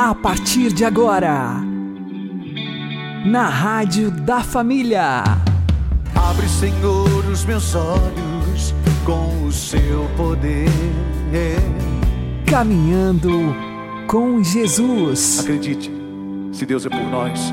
A 0.00 0.14
partir 0.14 0.72
de 0.72 0.84
agora, 0.84 1.56
na 3.26 3.48
Rádio 3.48 4.12
da 4.12 4.44
Família. 4.44 5.24
Abre, 6.14 6.48
Senhor, 6.48 7.26
os 7.26 7.44
meus 7.44 7.74
olhos 7.74 8.72
com 9.04 9.44
o 9.44 9.50
seu 9.50 10.08
poder. 10.16 10.68
Caminhando 12.48 13.52
com 14.06 14.40
Jesus. 14.40 15.40
Acredite, 15.40 15.90
se 16.52 16.64
Deus 16.64 16.86
é 16.86 16.90
por 16.90 17.02
nós, 17.02 17.52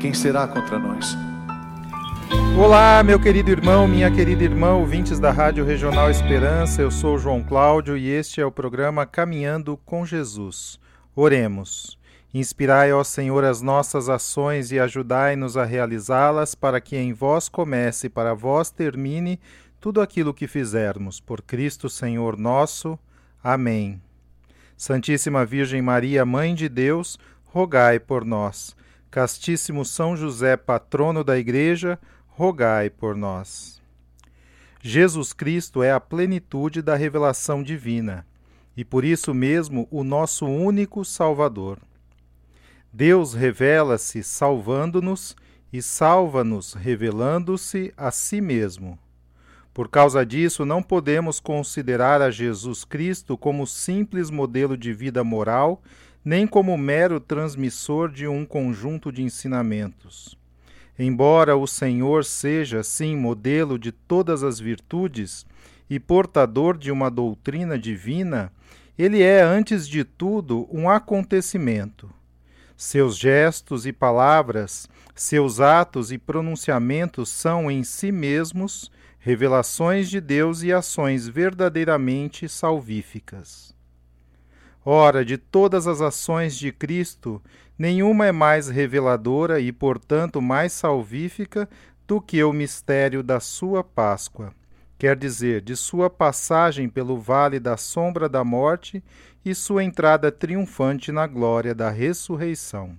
quem 0.00 0.14
será 0.14 0.48
contra 0.48 0.78
nós? 0.78 1.14
Olá, 2.58 3.02
meu 3.02 3.20
querido 3.20 3.50
irmão, 3.50 3.86
minha 3.86 4.10
querida 4.10 4.42
irmã, 4.42 4.72
ouvintes 4.72 5.20
da 5.20 5.30
Rádio 5.30 5.62
Regional 5.62 6.10
Esperança, 6.10 6.80
eu 6.80 6.90
sou 6.90 7.18
João 7.18 7.42
Cláudio 7.42 7.98
e 7.98 8.08
este 8.08 8.40
é 8.40 8.46
o 8.46 8.50
programa 8.50 9.04
Caminhando 9.04 9.76
com 9.84 10.06
Jesus. 10.06 10.80
Oremos. 11.18 11.98
Inspirai, 12.34 12.92
ó 12.92 13.02
Senhor, 13.02 13.42
as 13.42 13.62
nossas 13.62 14.10
ações 14.10 14.70
e 14.70 14.78
ajudai-nos 14.78 15.56
a 15.56 15.64
realizá-las, 15.64 16.54
para 16.54 16.78
que 16.78 16.94
em 16.94 17.14
vós 17.14 17.48
comece 17.48 18.08
e 18.08 18.10
para 18.10 18.34
vós 18.34 18.68
termine 18.68 19.40
tudo 19.80 20.02
aquilo 20.02 20.34
que 20.34 20.46
fizermos. 20.46 21.18
Por 21.18 21.40
Cristo, 21.40 21.88
Senhor 21.88 22.36
nosso. 22.36 22.98
Amém. 23.42 23.98
Santíssima 24.76 25.46
Virgem 25.46 25.80
Maria, 25.80 26.26
Mãe 26.26 26.54
de 26.54 26.68
Deus, 26.68 27.18
rogai 27.46 27.98
por 27.98 28.22
nós. 28.22 28.76
Castíssimo 29.10 29.86
São 29.86 30.14
José, 30.14 30.54
patrono 30.54 31.24
da 31.24 31.38
Igreja, 31.38 31.98
rogai 32.26 32.90
por 32.90 33.16
nós. 33.16 33.80
Jesus 34.82 35.32
Cristo 35.32 35.82
é 35.82 35.92
a 35.92 35.98
plenitude 35.98 36.82
da 36.82 36.94
revelação 36.94 37.62
divina 37.62 38.26
e 38.76 38.84
por 38.84 39.04
isso 39.04 39.32
mesmo 39.32 39.88
o 39.90 40.04
nosso 40.04 40.46
único 40.46 41.04
Salvador. 41.04 41.78
Deus 42.92 43.34
revela-se 43.34 44.22
salvando-nos 44.22 45.36
e 45.72 45.82
salva-nos 45.82 46.74
revelando-se 46.74 47.92
a 47.96 48.10
si 48.10 48.40
mesmo. 48.40 48.98
Por 49.74 49.88
causa 49.88 50.24
disso, 50.24 50.64
não 50.64 50.82
podemos 50.82 51.38
considerar 51.38 52.22
a 52.22 52.30
Jesus 52.30 52.84
Cristo 52.84 53.36
como 53.36 53.66
simples 53.66 54.30
modelo 54.30 54.76
de 54.76 54.92
vida 54.94 55.22
moral, 55.22 55.82
nem 56.24 56.46
como 56.46 56.78
mero 56.78 57.20
transmissor 57.20 58.10
de 58.10 58.26
um 58.26 58.46
conjunto 58.46 59.12
de 59.12 59.22
ensinamentos. 59.22 60.38
Embora 60.98 61.56
o 61.56 61.66
Senhor 61.66 62.24
seja, 62.24 62.82
sim, 62.82 63.14
modelo 63.14 63.78
de 63.78 63.92
todas 63.92 64.42
as 64.42 64.58
virtudes 64.58 65.44
e 65.88 66.00
portador 66.00 66.76
de 66.76 66.90
uma 66.90 67.10
doutrina 67.10 67.78
divina, 67.78 68.52
ele 68.98 69.22
é, 69.22 69.42
antes 69.42 69.86
de 69.86 70.04
tudo, 70.04 70.68
um 70.70 70.88
acontecimento. 70.88 72.10
Seus 72.76 73.16
gestos 73.16 73.86
e 73.86 73.92
palavras, 73.92 74.88
seus 75.14 75.60
atos 75.60 76.12
e 76.12 76.18
pronunciamentos 76.18 77.28
são 77.28 77.70
em 77.70 77.82
si 77.82 78.12
mesmos 78.12 78.90
revelações 79.18 80.08
de 80.08 80.20
Deus 80.20 80.62
e 80.62 80.72
ações 80.72 81.26
verdadeiramente 81.26 82.48
salvíficas. 82.48 83.74
Ora, 84.84 85.24
de 85.24 85.36
todas 85.36 85.88
as 85.88 86.00
ações 86.00 86.56
de 86.56 86.70
Cristo, 86.70 87.42
nenhuma 87.76 88.26
é 88.26 88.30
mais 88.30 88.68
reveladora 88.68 89.58
e, 89.58 89.72
portanto, 89.72 90.40
mais 90.40 90.72
salvífica 90.72 91.68
do 92.06 92.20
que 92.20 92.44
o 92.44 92.52
mistério 92.52 93.20
da 93.20 93.40
sua 93.40 93.82
Páscoa, 93.82 94.54
quer 94.98 95.16
dizer, 95.16 95.60
de 95.60 95.76
sua 95.76 96.08
passagem 96.08 96.88
pelo 96.88 97.18
vale 97.18 97.60
da 97.60 97.76
sombra 97.76 98.28
da 98.28 98.42
morte 98.42 99.02
e 99.44 99.54
sua 99.54 99.84
entrada 99.84 100.32
triunfante 100.32 101.12
na 101.12 101.26
glória 101.26 101.74
da 101.74 101.90
ressurreição. 101.90 102.98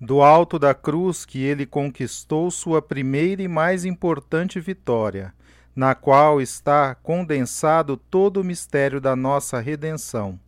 Do 0.00 0.20
alto 0.20 0.58
da 0.58 0.74
cruz 0.74 1.24
que 1.24 1.42
ele 1.42 1.64
conquistou 1.64 2.50
sua 2.50 2.82
primeira 2.82 3.42
e 3.42 3.48
mais 3.48 3.84
importante 3.84 4.60
vitória, 4.60 5.32
na 5.74 5.94
qual 5.94 6.40
está 6.40 6.94
condensado 6.94 7.96
todo 7.96 8.40
o 8.40 8.44
mistério 8.44 9.00
da 9.00 9.16
nossa 9.16 9.58
redenção, 9.58 10.38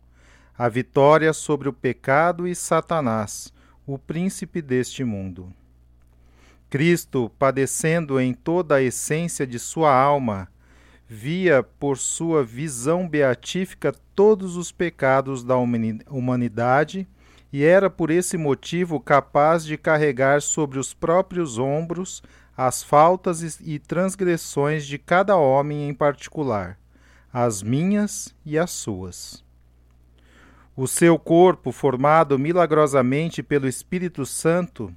a 0.57 0.69
vitória 0.69 1.33
sobre 1.33 1.67
o 1.67 1.73
pecado 1.73 2.47
e 2.47 2.53
Satanás, 2.53 3.51
o 3.87 3.97
príncipe 3.97 4.61
deste 4.61 5.03
mundo. 5.03 5.51
Cristo, 6.69 7.31
padecendo 7.39 8.19
em 8.19 8.33
toda 8.33 8.75
a 8.75 8.81
essência 8.81 9.47
de 9.47 9.57
sua 9.57 9.93
alma, 9.93 10.47
via 11.07 11.63
por 11.63 11.97
sua 11.97 12.43
visão 12.43 13.09
beatífica 13.09 13.93
todos 14.13 14.55
os 14.55 14.71
pecados 14.71 15.43
da 15.43 15.55
humanidade 15.57 17.07
e 17.51 17.63
era 17.63 17.89
por 17.89 18.11
esse 18.11 18.37
motivo 18.37 18.99
capaz 18.99 19.65
de 19.65 19.75
carregar 19.75 20.41
sobre 20.41 20.77
os 20.77 20.93
próprios 20.93 21.57
ombros 21.57 22.21
as 22.55 22.83
faltas 22.83 23.59
e 23.61 23.79
transgressões 23.79 24.85
de 24.85 24.97
cada 24.97 25.35
homem 25.37 25.89
em 25.89 25.93
particular, 25.93 26.77
as 27.31 27.63
minhas 27.63 28.35
e 28.45 28.59
as 28.59 28.69
suas. 28.69 29.43
O 30.75 30.85
seu 30.87 31.17
corpo, 31.17 31.71
formado 31.71 32.37
milagrosamente 32.37 33.41
pelo 33.41 33.67
Espírito 33.67 34.25
Santo 34.25 34.93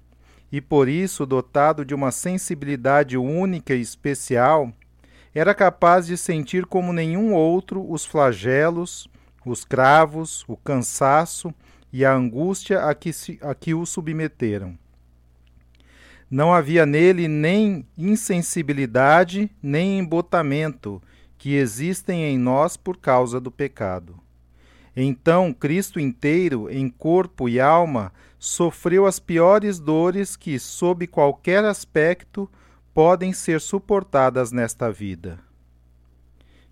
e 0.52 0.60
por 0.60 0.86
isso 0.86 1.24
dotado 1.24 1.82
de 1.82 1.94
uma 1.94 2.12
sensibilidade 2.12 3.16
única 3.16 3.74
e 3.74 3.80
especial, 3.80 4.70
era 5.34 5.54
capaz 5.54 6.06
de 6.06 6.16
sentir 6.18 6.66
como 6.66 6.92
nenhum 6.92 7.32
outro 7.32 7.90
os 7.90 8.04
flagelos, 8.04 9.08
os 9.46 9.64
cravos, 9.64 10.44
o 10.46 10.54
cansaço 10.54 11.54
e 11.90 12.04
a 12.04 12.12
angústia 12.12 12.84
a 12.84 12.94
que, 12.94 13.14
se, 13.14 13.38
a 13.40 13.54
que 13.54 13.72
o 13.72 13.86
submeteram. 13.86 14.78
Não 16.30 16.52
havia 16.52 16.84
nele 16.84 17.28
nem 17.28 17.86
insensibilidade, 17.96 19.50
nem 19.62 19.98
embotamento, 19.98 21.02
que 21.38 21.54
existem 21.54 22.24
em 22.24 22.38
nós 22.38 22.76
por 22.76 22.98
causa 22.98 23.40
do 23.40 23.50
pecado. 23.50 24.18
Então, 24.94 25.52
Cristo 25.52 25.98
inteiro, 25.98 26.70
em 26.70 26.88
corpo 26.88 27.48
e 27.48 27.58
alma, 27.58 28.12
sofreu 28.44 29.06
as 29.06 29.20
piores 29.20 29.78
dores 29.78 30.34
que, 30.34 30.58
sob 30.58 31.06
qualquer 31.06 31.64
aspecto, 31.64 32.50
podem 32.92 33.32
ser 33.32 33.60
suportadas 33.60 34.50
nesta 34.50 34.90
vida. 34.90 35.38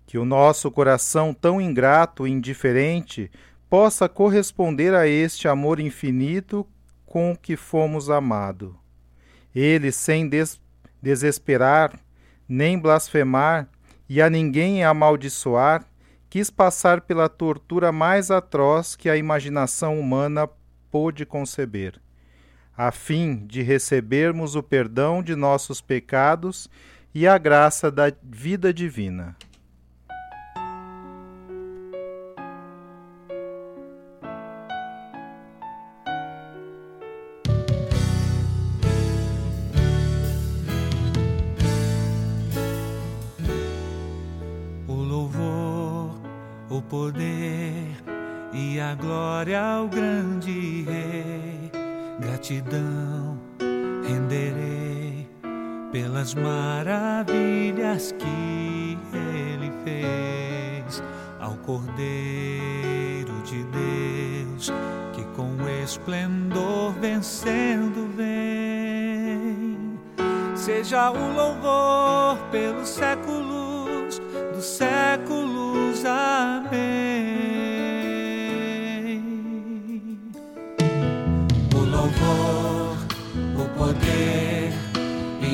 Que 0.05 0.17
o 0.17 0.25
nosso 0.25 0.69
coração 0.69 1.33
tão 1.33 1.61
ingrato 1.61 2.27
e 2.27 2.31
indiferente 2.31 3.31
possa 3.69 4.09
corresponder 4.09 4.93
a 4.93 5.07
este 5.07 5.47
amor 5.47 5.79
infinito 5.79 6.67
com 7.05 7.33
que 7.33 7.55
fomos 7.55 8.09
amados 8.09 8.81
ele, 9.53 9.91
sem 9.91 10.27
des 10.27 10.59
desesperar, 11.01 11.99
nem 12.47 12.77
blasfemar, 12.77 13.67
e 14.07 14.21
a 14.21 14.29
ninguém 14.29 14.83
amaldiçoar, 14.83 15.85
quis 16.29 16.49
passar 16.49 17.01
pela 17.01 17.29
tortura 17.29 17.91
mais 17.91 18.29
atroz 18.29 18.95
que 18.95 19.09
a 19.09 19.17
imaginação 19.17 19.99
humana 19.99 20.49
pôde 20.91 21.25
conceber, 21.25 21.99
a 22.75 22.91
fim 22.91 23.45
de 23.47 23.61
recebermos 23.61 24.55
o 24.55 24.61
perdão 24.61 25.23
de 25.23 25.35
nossos 25.35 25.81
pecados 25.81 26.69
e 27.15 27.25
a 27.25 27.37
graça 27.37 27.89
da 27.89 28.11
vida 28.21 28.73
divina. 28.73 29.35
Gratidão 52.51 53.39
renderei 54.03 55.29
pelas 55.91 56.35
maravilhas 56.35 58.13
que 58.13 58.97
ele 59.13 59.71
fez 59.85 61.01
ao 61.39 61.55
Cordeiro 61.57 63.31
de 63.45 63.63
Deus, 63.63 64.71
que 65.13 65.23
com 65.35 65.55
esplendor 65.83 66.91
vencendo 66.99 68.09
vem. 68.17 69.99
Seja 70.55 71.09
o 71.09 71.33
louvor 71.33 72.37
pelos 72.51 72.89
séculos 72.89 73.60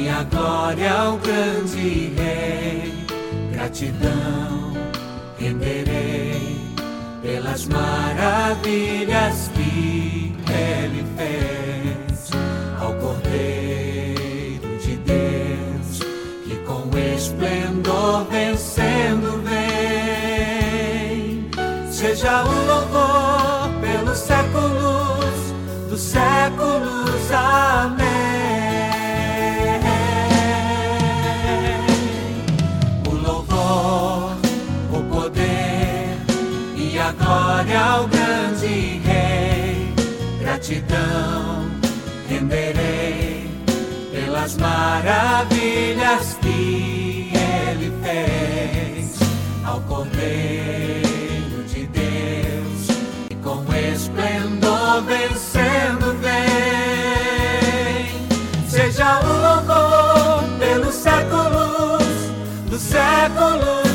a 0.06 0.24
glória 0.24 0.94
ao 0.94 1.18
grande 1.18 2.14
Rei, 2.16 2.94
gratidão 3.52 4.74
renderei 5.40 6.58
pelas 7.22 7.66
maravilhas 7.66 9.50
que 9.56 10.36
ele 10.50 11.04
fez 11.18 12.30
ao 12.80 12.94
Cordeiro 12.94 14.78
de 14.80 14.98
Deus 14.98 16.00
que 16.46 16.56
com 16.66 16.90
esplendor 17.16 18.26
vencendo 18.30 19.42
vem. 19.44 19.58
Seja 21.92 22.44
o 22.44 22.66
louvor 22.68 23.70
pelos 23.82 24.20
séculos 24.20 25.54
dos 25.90 26.02
séculos. 26.02 26.27
Gratidão 40.68 41.66
renderei 42.28 43.50
pelas 44.12 44.58
maravilhas 44.58 46.38
que 46.42 47.32
ele 47.34 47.94
fez 48.04 49.16
ao 49.66 49.80
Cordeiro 49.82 51.64
de 51.68 51.88
Deus 51.88 52.90
e 53.30 53.36
com 53.36 53.64
esplendor 53.74 55.04
vencendo 55.04 56.18
vem. 56.20 57.48
Seja 58.68 59.22
o 59.22 59.28
louvor 59.28 60.44
pelos 60.60 60.96
séculos 60.96 62.04
dos 62.70 62.82
séculos. 62.82 63.87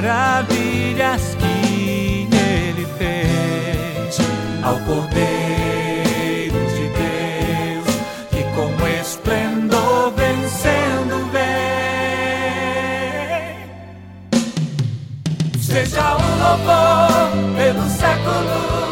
Maravilhas 0.00 1.36
que 1.36 2.28
ele 2.34 2.86
fez 2.96 4.18
ao 4.62 4.78
Cordeiro 4.80 6.58
de 6.74 6.88
Deus 6.98 7.86
que 8.30 8.42
com 8.54 8.70
esplendor 9.00 10.12
vencendo 10.16 11.30
vem. 11.32 11.48
Seja 15.60 16.14
o 16.14 16.20
louvor 16.38 17.30
pelos 17.56 17.92
séculos 17.92 18.87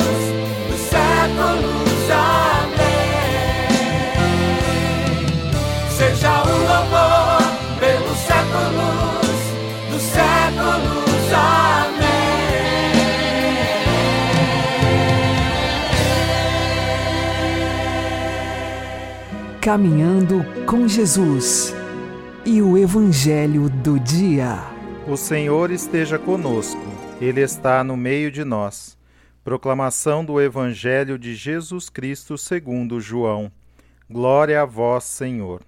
Caminhando 19.66 20.44
com 20.64 20.86
Jesus 20.86 21.74
e 22.44 22.62
o 22.62 22.78
Evangelho 22.78 23.68
do 23.68 23.98
Dia. 23.98 24.60
O 25.08 25.16
Senhor 25.16 25.72
esteja 25.72 26.20
conosco, 26.20 26.80
Ele 27.20 27.40
está 27.40 27.82
no 27.82 27.96
meio 27.96 28.30
de 28.30 28.44
nós. 28.44 28.96
Proclamação 29.42 30.24
do 30.24 30.40
Evangelho 30.40 31.18
de 31.18 31.34
Jesus 31.34 31.88
Cristo 31.88 32.38
segundo 32.38 33.00
João. 33.00 33.50
Glória 34.08 34.62
a 34.62 34.64
vós, 34.64 35.02
Senhor. 35.02 35.62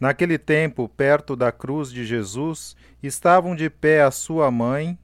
Naquele 0.00 0.38
tempo, 0.38 0.88
perto 0.88 1.36
da 1.36 1.52
cruz 1.52 1.92
de 1.92 2.06
Jesus, 2.06 2.74
estavam 3.02 3.54
de 3.54 3.68
pé 3.68 4.04
a 4.04 4.10
sua 4.10 4.50
mãe, 4.50 4.98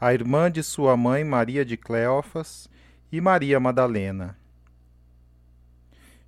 a 0.00 0.12
irmã 0.12 0.50
de 0.50 0.60
sua 0.60 0.96
mãe, 0.96 1.22
Maria 1.22 1.64
de 1.64 1.76
Cleófas, 1.76 2.68
e 3.12 3.20
Maria 3.20 3.60
Madalena. 3.60 4.36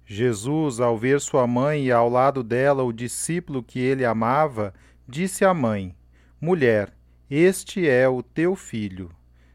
Jesus, 0.07 0.79
ao 0.79 0.97
ver 0.97 1.21
sua 1.21 1.49
mãe 1.49 1.87
e 1.87 1.93
ao 1.93 2.09
lado 2.09 2.45
dela 2.45 2.85
o 2.85 2.93
discípulo 2.93 3.61
que 3.61 3.81
ele 3.81 4.05
amava, 4.05 4.73
disse 5.07 5.45
à 5.45 5.53
mãe: 5.53 5.97
Mulher, 6.41 6.95
este 7.29 7.89
é 7.89 8.09
o 8.09 8.23
teu 8.23 8.55
filho. 8.55 9.11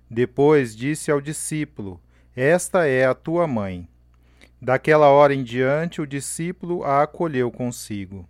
Depois 0.09 0.75
disse 0.75 1.09
ao 1.09 1.21
discípulo: 1.21 2.01
Esta 2.35 2.85
é 2.85 3.05
a 3.05 3.15
tua 3.15 3.47
mãe. 3.47 3.87
Daquela 4.61 5.07
hora 5.07 5.33
em 5.33 5.41
diante, 5.41 6.01
o 6.01 6.05
discípulo 6.05 6.83
a 6.83 7.03
acolheu 7.03 7.49
consigo. 7.49 8.27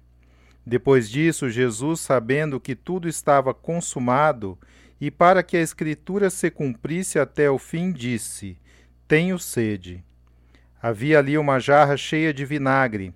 Depois 0.63 1.09
disso, 1.09 1.49
Jesus, 1.49 2.01
sabendo 2.01 2.59
que 2.59 2.75
tudo 2.75 3.07
estava 3.07 3.51
consumado, 3.51 4.57
e 4.99 5.09
para 5.09 5.41
que 5.41 5.57
a 5.57 5.61
Escritura 5.61 6.29
se 6.29 6.51
cumprisse 6.51 7.17
até 7.17 7.49
o 7.49 7.57
fim, 7.57 7.91
disse: 7.91 8.59
Tenho 9.07 9.39
sede. 9.39 10.03
Havia 10.81 11.19
ali 11.19 11.37
uma 11.37 11.59
jarra 11.59 11.95
cheia 11.95 12.33
de 12.33 12.43
vinagre. 12.43 13.13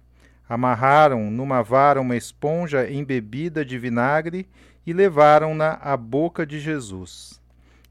Amarraram 0.48 1.32
numa 1.32 1.64
vara 1.64 2.00
uma 2.00 2.16
esponja 2.16 2.90
embebida 2.90 3.66
de 3.66 3.80
vinagre 3.80 4.48
e 4.86 4.94
levaram-na 4.94 5.80
à 5.82 5.98
boca 5.98 6.46
de 6.46 6.60
Jesus. 6.60 7.42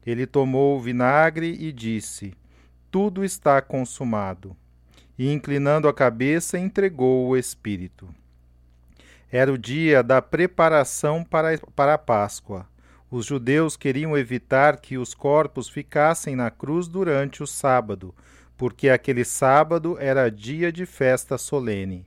Ele 0.05 0.25
tomou 0.25 0.77
o 0.77 0.81
vinagre 0.81 1.57
e 1.59 1.73
disse: 1.73 2.33
Tudo 2.89 3.25
está 3.25 3.61
consumado. 3.61 4.55
E, 5.17 5.31
inclinando 5.31 5.87
a 5.87 5.93
cabeça, 5.93 6.57
entregou 6.57 7.27
o 7.27 7.37
Espírito. 7.37 8.07
Era 9.31 9.51
o 9.51 9.57
dia 9.57 10.01
da 10.01 10.21
preparação 10.21 11.23
para, 11.23 11.57
para 11.75 11.95
a 11.95 11.97
Páscoa. 11.97 12.65
Os 13.09 13.25
judeus 13.25 13.75
queriam 13.75 14.17
evitar 14.17 14.77
que 14.77 14.97
os 14.97 15.13
corpos 15.13 15.67
ficassem 15.67 16.35
na 16.35 16.49
cruz 16.49 16.87
durante 16.87 17.43
o 17.43 17.47
sábado, 17.47 18.13
porque 18.57 18.89
aquele 18.89 19.25
sábado 19.25 19.97
era 19.99 20.29
dia 20.29 20.71
de 20.71 20.85
festa 20.85 21.37
solene. 21.37 22.05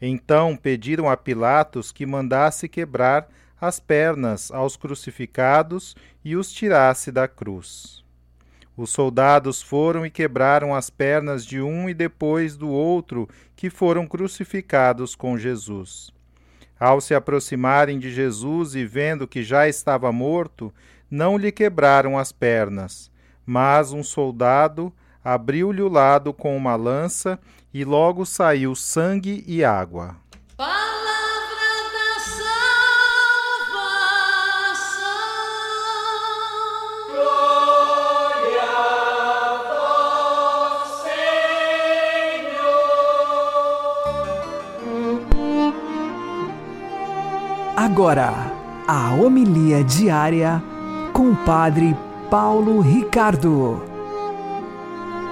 Então 0.00 0.56
pediram 0.56 1.08
a 1.08 1.16
Pilatos 1.16 1.92
que 1.92 2.06
mandasse 2.06 2.68
quebrar 2.68 3.28
as 3.60 3.80
pernas 3.80 4.50
aos 4.50 4.76
crucificados 4.76 5.94
e 6.24 6.36
os 6.36 6.52
tirasse 6.52 7.10
da 7.10 7.26
cruz. 7.26 8.04
Os 8.76 8.90
soldados 8.90 9.62
foram 9.62 10.04
e 10.04 10.10
quebraram 10.10 10.74
as 10.74 10.90
pernas 10.90 11.46
de 11.46 11.60
um 11.60 11.88
e 11.88 11.94
depois 11.94 12.56
do 12.56 12.68
outro 12.68 13.28
que 13.54 13.70
foram 13.70 14.06
crucificados 14.06 15.14
com 15.14 15.38
Jesus. 15.38 16.10
Ao 16.78 17.00
se 17.00 17.14
aproximarem 17.14 18.00
de 18.00 18.10
Jesus 18.10 18.74
e 18.74 18.84
vendo 18.84 19.28
que 19.28 19.44
já 19.44 19.68
estava 19.68 20.10
morto, 20.10 20.74
não 21.08 21.38
lhe 21.38 21.52
quebraram 21.52 22.18
as 22.18 22.32
pernas, 22.32 23.10
mas 23.46 23.92
um 23.92 24.02
soldado 24.02 24.92
abriu-lhe 25.24 25.80
o 25.80 25.88
lado 25.88 26.34
com 26.34 26.54
uma 26.56 26.76
lança 26.76 27.38
e 27.72 27.84
logo 27.84 28.26
saiu 28.26 28.74
sangue 28.74 29.42
e 29.46 29.64
água. 29.64 30.16
Palavra 30.56 30.74
da 31.94 32.20
salvação. 32.20 32.52
Glória 37.10 38.62
a 38.62 39.56
vós, 40.78 40.88
Senhor. 41.02 42.74
Agora, 47.76 48.52
a 48.86 49.14
homilia 49.14 49.82
diária 49.82 50.62
com 51.12 51.30
o 51.30 51.36
Padre 51.44 51.96
Paulo 52.30 52.80
Ricardo. 52.80 53.93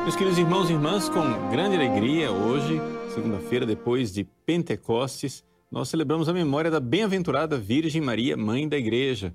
Meus 0.02 0.16
queridos 0.16 0.36
irmãos 0.36 0.68
e 0.68 0.72
irmãs, 0.72 1.08
com 1.08 1.48
grande 1.48 1.76
alegria, 1.76 2.32
hoje, 2.32 2.80
segunda-feira, 3.14 3.64
depois 3.64 4.12
de 4.12 4.24
Pentecostes, 4.44 5.44
nós 5.70 5.90
celebramos 5.90 6.28
a 6.28 6.32
memória 6.32 6.72
da 6.72 6.80
bem-aventurada 6.80 7.56
Virgem 7.56 8.02
Maria, 8.02 8.36
Mãe 8.36 8.68
da 8.68 8.76
Igreja. 8.76 9.32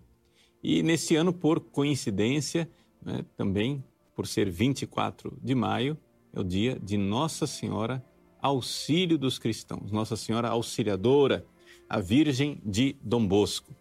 E 0.61 0.83
nesse 0.83 1.15
ano, 1.15 1.31
por 1.31 1.61
coincidência, 1.61 2.69
né, 3.01 3.23
também 3.37 3.81
por 4.13 4.27
ser 4.27 4.49
24 4.49 5.37
de 5.41 5.55
maio, 5.55 5.97
é 6.33 6.39
o 6.41 6.43
dia 6.43 6.77
de 6.83 6.97
Nossa 6.97 7.47
Senhora 7.47 8.03
Auxílio 8.41 9.17
dos 9.17 9.39
Cristãos, 9.39 9.89
Nossa 9.89 10.17
Senhora 10.17 10.49
Auxiliadora, 10.49 11.45
a 11.87 12.01
Virgem 12.01 12.61
de 12.65 12.93
Dom 13.01 13.25
Bosco. 13.25 13.73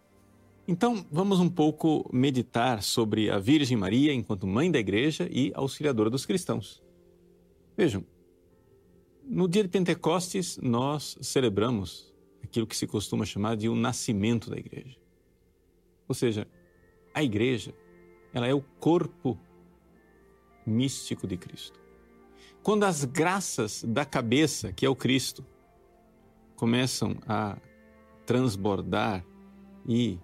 Então, 0.69 1.07
vamos 1.13 1.39
um 1.39 1.49
pouco 1.49 2.09
meditar 2.13 2.83
sobre 2.83 3.31
a 3.31 3.39
Virgem 3.39 3.77
Maria 3.77 4.13
enquanto 4.13 4.49
mãe 4.49 4.69
da 4.69 4.81
igreja 4.81 5.29
e 5.31 5.53
auxiliadora 5.55 6.11
dos 6.11 6.27
cristãos. 6.27 6.83
Vejam, 7.77 8.05
no 9.25 9.49
dia 9.49 9.63
de 9.63 9.69
Pentecostes, 9.69 10.59
nós 10.61 11.17
celebramos 11.21 12.13
aquilo 12.43 12.67
que 12.67 12.77
se 12.77 12.87
costuma 12.87 13.25
chamar 13.25 13.57
de 13.57 13.69
o 13.69 13.77
nascimento 13.77 14.51
da 14.51 14.57
igreja. 14.57 14.97
Ou 16.09 16.15
seja, 16.15 16.49
a 17.15 17.23
igreja 17.23 17.73
ela 18.33 18.49
é 18.49 18.55
o 18.55 18.63
corpo 18.81 19.39
místico 20.67 21.29
de 21.29 21.37
Cristo. 21.37 21.81
Quando 22.61 22.83
as 22.83 23.05
graças 23.05 23.85
da 23.85 24.05
cabeça, 24.05 24.73
que 24.73 24.85
é 24.85 24.89
o 24.89 24.97
Cristo, 24.97 25.47
começam 26.57 27.17
a 27.27 27.57
transbordar 28.25 29.25
e 29.89 30.19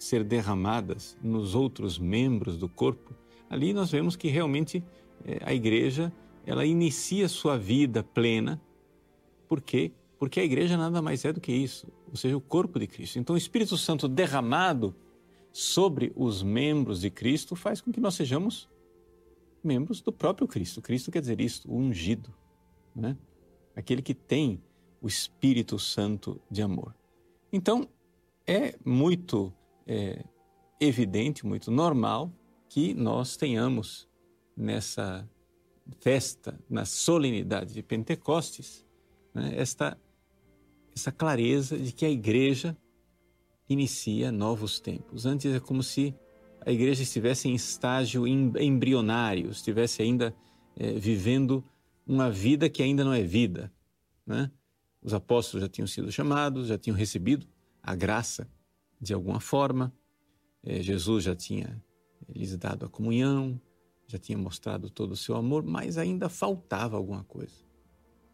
ser 0.00 0.24
derramadas 0.24 1.16
nos 1.22 1.54
outros 1.54 1.98
membros 1.98 2.56
do 2.56 2.68
corpo, 2.68 3.14
ali 3.50 3.74
nós 3.74 3.90
vemos 3.90 4.16
que 4.16 4.28
realmente 4.28 4.82
eh, 5.24 5.38
a 5.42 5.52
igreja 5.52 6.10
ela 6.46 6.64
inicia 6.64 7.28
sua 7.28 7.58
vida 7.58 8.02
plena. 8.02 8.60
Por 9.46 9.60
quê? 9.60 9.92
Porque 10.18 10.40
a 10.40 10.44
igreja 10.44 10.76
nada 10.76 11.02
mais 11.02 11.24
é 11.24 11.32
do 11.32 11.40
que 11.40 11.52
isso, 11.52 11.86
ou 12.08 12.16
seja, 12.16 12.36
o 12.36 12.40
corpo 12.40 12.78
de 12.78 12.86
Cristo. 12.86 13.18
Então, 13.18 13.34
o 13.34 13.38
Espírito 13.38 13.76
Santo 13.76 14.08
derramado 14.08 14.94
sobre 15.52 16.12
os 16.16 16.42
membros 16.42 17.02
de 17.02 17.10
Cristo 17.10 17.54
faz 17.54 17.80
com 17.80 17.92
que 17.92 18.00
nós 18.00 18.14
sejamos 18.14 18.68
membros 19.62 20.00
do 20.00 20.12
próprio 20.12 20.48
Cristo. 20.48 20.80
Cristo 20.80 21.10
quer 21.10 21.20
dizer 21.20 21.40
isto, 21.40 21.70
o 21.70 21.76
ungido, 21.76 22.32
né? 22.96 23.16
aquele 23.76 24.00
que 24.00 24.14
tem 24.14 24.62
o 25.00 25.06
Espírito 25.06 25.78
Santo 25.78 26.40
de 26.50 26.62
amor. 26.62 26.94
Então, 27.52 27.86
é 28.46 28.74
muito 28.84 29.52
é, 29.90 30.24
evidente, 30.78 31.44
muito 31.44 31.68
normal 31.68 32.32
que 32.68 32.94
nós 32.94 33.36
tenhamos 33.36 34.08
nessa 34.56 35.28
festa, 35.98 36.56
na 36.70 36.84
solenidade 36.84 37.74
de 37.74 37.82
Pentecostes, 37.82 38.86
né, 39.34 39.52
esta, 39.56 39.98
essa 40.94 41.10
clareza 41.10 41.76
de 41.76 41.90
que 41.90 42.06
a 42.06 42.10
igreja 42.10 42.76
inicia 43.68 44.30
novos 44.30 44.78
tempos. 44.78 45.26
Antes 45.26 45.52
é 45.52 45.58
como 45.58 45.82
se 45.82 46.14
a 46.64 46.70
igreja 46.70 47.02
estivesse 47.02 47.48
em 47.48 47.54
estágio 47.54 48.28
embrionário, 48.28 49.50
estivesse 49.50 50.02
ainda 50.02 50.32
é, 50.76 50.92
vivendo 50.92 51.64
uma 52.06 52.30
vida 52.30 52.68
que 52.68 52.80
ainda 52.80 53.02
não 53.02 53.12
é 53.12 53.22
vida. 53.22 53.72
Né? 54.24 54.52
Os 55.02 55.12
apóstolos 55.12 55.62
já 55.62 55.68
tinham 55.68 55.88
sido 55.88 56.12
chamados, 56.12 56.68
já 56.68 56.78
tinham 56.78 56.96
recebido 56.96 57.44
a 57.82 57.96
graça 57.96 58.48
de 59.00 59.14
alguma 59.14 59.40
forma, 59.40 59.92
é, 60.62 60.82
Jesus 60.82 61.24
já 61.24 61.34
tinha 61.34 61.82
lhes 62.28 62.56
dado 62.56 62.84
a 62.84 62.88
comunhão, 62.88 63.60
já 64.06 64.18
tinha 64.18 64.36
mostrado 64.36 64.90
todo 64.90 65.12
o 65.12 65.16
seu 65.16 65.36
amor, 65.36 65.62
mas 65.62 65.96
ainda 65.96 66.28
faltava 66.28 66.96
alguma 66.96 67.24
coisa. 67.24 67.64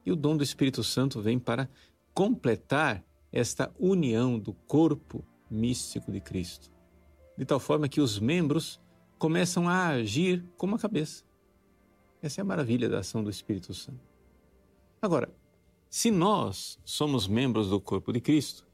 E 0.04 0.10
o 0.10 0.16
dom 0.16 0.36
do 0.36 0.42
Espírito 0.42 0.82
Santo 0.82 1.20
vem 1.20 1.38
para 1.38 1.68
completar 2.14 3.04
esta 3.30 3.72
união 3.78 4.38
do 4.38 4.52
corpo 4.52 5.24
místico 5.50 6.10
de 6.10 6.20
Cristo, 6.20 6.72
de 7.36 7.44
tal 7.44 7.60
forma 7.60 7.88
que 7.88 8.00
os 8.00 8.18
membros 8.18 8.80
começam 9.18 9.68
a 9.68 9.88
agir 9.88 10.44
como 10.56 10.76
a 10.76 10.78
cabeça. 10.78 11.24
Essa 12.22 12.40
é 12.40 12.42
a 12.42 12.44
maravilha 12.44 12.88
da 12.88 13.00
ação 13.00 13.22
do 13.22 13.30
Espírito 13.30 13.72
Santo. 13.74 14.00
Agora, 15.00 15.30
se 15.88 16.10
nós 16.10 16.78
somos 16.84 17.28
membros 17.28 17.70
do 17.70 17.80
corpo 17.80 18.12
de 18.12 18.20
Cristo, 18.20 18.65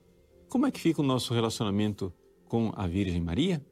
como 0.53 0.67
é 0.67 0.71
que 0.71 0.79
fica 0.79 1.01
o 1.01 1.05
nosso 1.05 1.33
relacionamento 1.33 2.13
com 2.47 2.71
a 2.77 2.87
Virgem 2.87 3.23
Maria? 3.23 3.65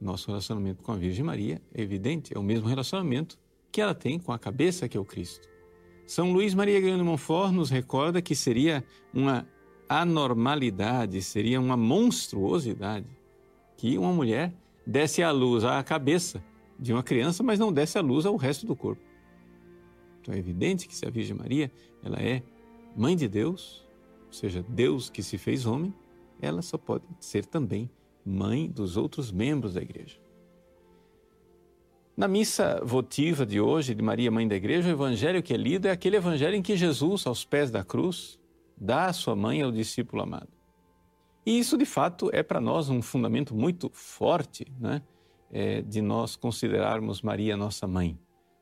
Nosso 0.00 0.28
relacionamento 0.28 0.82
com 0.82 0.90
a 0.90 0.96
Virgem 0.96 1.22
Maria 1.22 1.60
é 1.74 1.82
evidente, 1.82 2.34
é 2.34 2.38
o 2.38 2.42
mesmo 2.42 2.66
relacionamento 2.66 3.38
que 3.70 3.82
ela 3.82 3.94
tem 3.94 4.18
com 4.18 4.32
a 4.32 4.38
cabeça 4.38 4.88
que 4.88 4.96
é 4.96 5.00
o 5.00 5.04
Cristo. 5.04 5.46
São 6.06 6.32
Luís 6.32 6.54
Maria 6.54 6.80
Grande 6.80 7.02
Montfort 7.02 7.52
nos 7.52 7.68
recorda 7.68 8.22
que 8.22 8.34
seria 8.34 8.82
uma 9.12 9.46
anormalidade, 9.86 11.20
seria 11.20 11.60
uma 11.60 11.76
monstruosidade 11.76 13.06
que 13.76 13.98
uma 13.98 14.14
mulher 14.14 14.54
desse 14.86 15.22
à 15.22 15.30
luz 15.30 15.62
à 15.62 15.82
cabeça 15.84 16.42
de 16.78 16.94
uma 16.94 17.02
criança, 17.02 17.42
mas 17.42 17.58
não 17.58 17.70
desse 17.70 17.98
à 17.98 18.00
luz 18.00 18.24
ao 18.24 18.36
resto 18.36 18.64
do 18.64 18.74
corpo. 18.74 19.02
Então 20.22 20.34
é 20.34 20.38
evidente 20.38 20.88
que 20.88 20.96
se 20.96 21.04
a 21.04 21.10
Virgem 21.10 21.36
Maria 21.36 21.70
ela 22.02 22.16
é 22.18 22.42
mãe 22.96 23.14
de 23.14 23.28
Deus, 23.28 23.85
ou 24.26 24.32
seja, 24.32 24.64
Deus 24.68 25.08
que 25.08 25.22
se 25.22 25.38
fez 25.38 25.66
homem, 25.66 25.94
ela 26.40 26.62
só 26.62 26.76
pode 26.76 27.04
ser 27.20 27.46
também 27.46 27.90
mãe 28.24 28.68
dos 28.68 28.96
outros 28.96 29.30
membros 29.30 29.74
da 29.74 29.82
igreja. 29.82 30.18
Na 32.16 32.26
missa 32.26 32.80
votiva 32.82 33.44
de 33.44 33.60
hoje, 33.60 33.94
de 33.94 34.02
Maria, 34.02 34.30
Mãe 34.30 34.48
da 34.48 34.56
Igreja, 34.56 34.88
o 34.88 34.92
evangelho 34.92 35.42
que 35.42 35.52
é 35.52 35.56
lido 35.56 35.86
é 35.86 35.90
aquele 35.90 36.16
evangelho 36.16 36.56
em 36.56 36.62
que 36.62 36.74
Jesus, 36.74 37.26
aos 37.26 37.44
pés 37.44 37.70
da 37.70 37.84
cruz, 37.84 38.40
dá 38.74 39.06
a 39.06 39.12
sua 39.12 39.36
mãe 39.36 39.60
ao 39.60 39.70
discípulo 39.70 40.22
amado. 40.22 40.48
E 41.44 41.58
isso, 41.58 41.76
de 41.76 41.84
fato, 41.84 42.30
é 42.32 42.42
para 42.42 42.58
nós 42.58 42.88
um 42.88 43.02
fundamento 43.02 43.54
muito 43.54 43.90
forte 43.92 44.66
né? 44.80 45.02
É, 45.52 45.82
de 45.82 46.00
nós 46.00 46.36
considerarmos 46.36 47.20
Maria 47.20 47.56
nossa 47.56 47.86
mãe. 47.86 48.18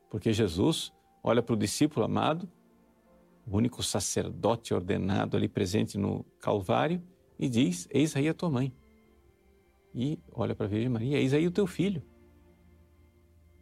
Porque 0.09 0.33
Jesus 0.33 0.91
olha 1.23 1.41
para 1.41 1.53
o 1.53 1.57
discípulo 1.57 2.05
amado, 2.05 2.47
o 3.45 3.57
único 3.57 3.83
sacerdote 3.83 4.73
ordenado 4.73 5.37
ali 5.37 5.47
presente 5.47 5.97
no 5.97 6.23
Calvário, 6.39 7.01
e 7.37 7.49
diz: 7.49 7.87
Eis 7.91 8.15
aí 8.15 8.27
a 8.29 8.33
tua 8.33 8.49
mãe 8.49 8.73
e 9.95 10.19
olha 10.33 10.53
para 10.53 10.65
a 10.65 10.69
Virgem 10.69 10.89
Maria, 10.89 11.17
eis 11.17 11.33
aí 11.33 11.47
o 11.47 11.51
teu 11.51 11.65
filho. 11.65 12.03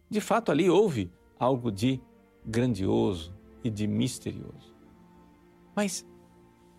De 0.09 0.19
fato, 0.19 0.51
ali 0.51 0.67
houve 0.67 1.11
algo 1.39 1.71
de 1.71 2.01
grandioso 2.43 3.35
e 3.63 3.69
de 3.69 3.85
misterioso. 3.85 4.75
Mas 5.75 6.05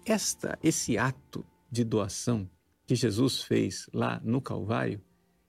esta, 0.05 0.59
esse 0.61 0.99
ato 0.99 1.47
de 1.71 1.85
doação 1.85 2.51
que 2.85 2.97
Jesus 2.97 3.43
fez 3.43 3.89
lá 3.95 4.21
no 4.25 4.43
Calvário, 4.43 5.01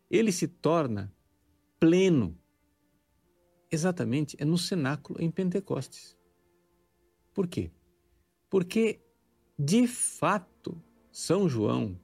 ele 0.10 0.32
se 0.32 0.48
torna 0.48 1.12
pleno 1.80 2.38
exatamente 3.72 4.38
é 4.40 4.46
no 4.46 4.58
cenáculo 4.58 5.20
em 5.20 5.32
Pentecostes. 5.32 6.15
Por 7.36 7.46
quê? 7.46 7.70
Porque, 8.50 9.02
de 9.60 9.86
fato, 9.86 10.82
São 11.12 11.48
João 11.48 12.00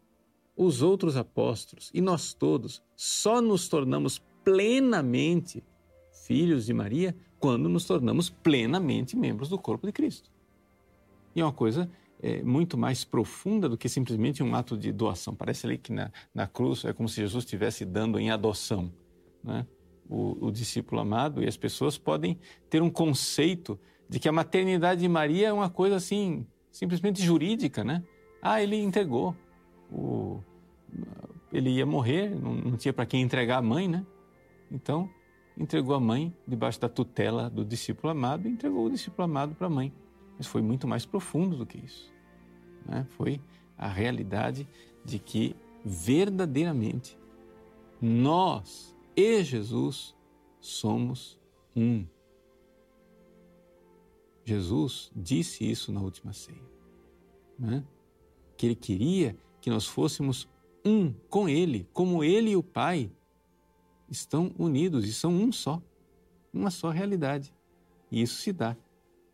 os 0.55 0.81
outros 0.81 1.15
apóstolos 1.15 1.89
e 1.93 2.01
nós 2.01 2.33
todos 2.33 2.83
só 2.95 3.41
nos 3.41 3.67
tornamos 3.67 4.21
plenamente 4.43 5.63
filhos 6.27 6.65
de 6.65 6.73
Maria 6.73 7.15
quando 7.39 7.67
nos 7.67 7.85
tornamos 7.85 8.29
plenamente 8.29 9.15
membros 9.15 9.49
do 9.49 9.57
corpo 9.57 9.87
de 9.87 9.93
Cristo. 9.93 10.29
E 11.33 11.41
é 11.41 11.45
uma 11.45 11.53
coisa 11.53 11.89
é, 12.21 12.43
muito 12.43 12.77
mais 12.77 13.03
profunda 13.03 13.67
do 13.67 13.77
que 13.77 13.89
simplesmente 13.89 14.43
um 14.43 14.53
ato 14.53 14.77
de 14.77 14.91
doação. 14.91 15.33
Parece 15.33 15.65
ali 15.65 15.77
que 15.77 15.91
na, 15.91 16.11
na 16.35 16.45
cruz 16.45 16.83
é 16.83 16.93
como 16.93 17.09
se 17.09 17.15
Jesus 17.15 17.45
estivesse 17.45 17.85
dando 17.85 18.19
em 18.19 18.29
adoção 18.29 18.91
né? 19.43 19.65
o, 20.07 20.47
o 20.47 20.51
discípulo 20.51 20.99
amado, 20.99 21.41
e 21.41 21.47
as 21.47 21.55
pessoas 21.55 21.97
podem 21.97 22.37
ter 22.69 22.81
um 22.81 22.89
conceito 22.89 23.79
de 24.11 24.19
que 24.19 24.27
a 24.27 24.31
maternidade 24.31 24.99
de 24.99 25.07
Maria 25.07 25.47
é 25.47 25.53
uma 25.53 25.69
coisa 25.69 25.95
assim, 25.95 26.45
simplesmente 26.69 27.23
jurídica, 27.23 27.81
né? 27.81 28.03
Ah, 28.41 28.61
ele 28.61 28.75
entregou 28.75 29.33
o, 29.89 30.43
ele 31.53 31.69
ia 31.69 31.85
morrer, 31.85 32.29
não, 32.29 32.53
não 32.53 32.75
tinha 32.75 32.91
para 32.91 33.05
quem 33.05 33.21
entregar 33.21 33.59
a 33.59 33.61
mãe, 33.61 33.87
né? 33.87 34.05
Então, 34.69 35.09
entregou 35.57 35.95
a 35.95 35.99
mãe 35.99 36.35
debaixo 36.45 36.77
da 36.81 36.89
tutela 36.89 37.49
do 37.49 37.63
discípulo 37.63 38.11
amado 38.11 38.49
e 38.49 38.51
entregou 38.51 38.85
o 38.85 38.89
discípulo 38.91 39.23
amado 39.23 39.55
para 39.55 39.67
a 39.67 39.69
mãe. 39.69 39.93
Mas 40.37 40.45
foi 40.45 40.61
muito 40.61 40.85
mais 40.85 41.05
profundo 41.05 41.55
do 41.55 41.65
que 41.65 41.77
isso. 41.77 42.11
Né? 42.85 43.07
Foi 43.11 43.39
a 43.77 43.87
realidade 43.87 44.67
de 45.05 45.19
que 45.19 45.55
verdadeiramente 45.85 47.17
nós 48.01 48.93
e 49.15 49.41
Jesus 49.41 50.13
somos 50.59 51.39
um. 51.73 52.05
Jesus 54.43 55.11
disse 55.15 55.69
isso 55.69 55.91
na 55.91 56.01
última 56.01 56.33
ceia, 56.33 56.61
né? 57.57 57.83
que 58.57 58.65
ele 58.65 58.75
queria 58.75 59.37
que 59.61 59.69
nós 59.69 59.85
fôssemos 59.85 60.49
um 60.83 61.13
com 61.29 61.47
Ele, 61.47 61.87
como 61.93 62.23
Ele 62.23 62.51
e 62.51 62.55
o 62.55 62.63
Pai 62.63 63.11
estão 64.09 64.53
unidos 64.57 65.07
e 65.07 65.13
são 65.13 65.31
um 65.31 65.51
só, 65.51 65.81
uma 66.53 66.71
só 66.71 66.89
realidade. 66.89 67.53
E 68.11 68.21
isso 68.21 68.41
se 68.41 68.51
dá 68.51 68.75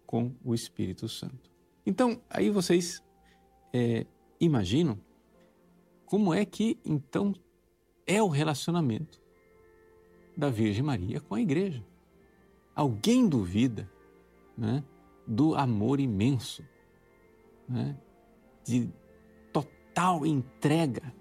com 0.05 0.33
o 0.43 0.53
Espírito 0.53 1.07
Santo. 1.09 1.51
Então, 1.85 2.21
aí 2.29 2.49
vocês 2.49 3.01
é, 3.73 4.05
imaginam 4.39 4.99
como 6.05 6.33
é 6.33 6.45
que 6.45 6.77
então 6.85 7.33
é 8.05 8.21
o 8.21 8.27
relacionamento 8.27 9.21
da 10.35 10.49
Virgem 10.49 10.83
Maria 10.83 11.19
com 11.19 11.35
a 11.35 11.41
Igreja. 11.41 11.83
Alguém 12.75 13.27
duvida 13.27 13.89
né, 14.55 14.83
do 15.27 15.55
amor 15.55 15.99
imenso, 15.99 16.63
né, 17.67 17.97
de 18.63 18.89
total 19.51 20.25
entrega 20.25 21.13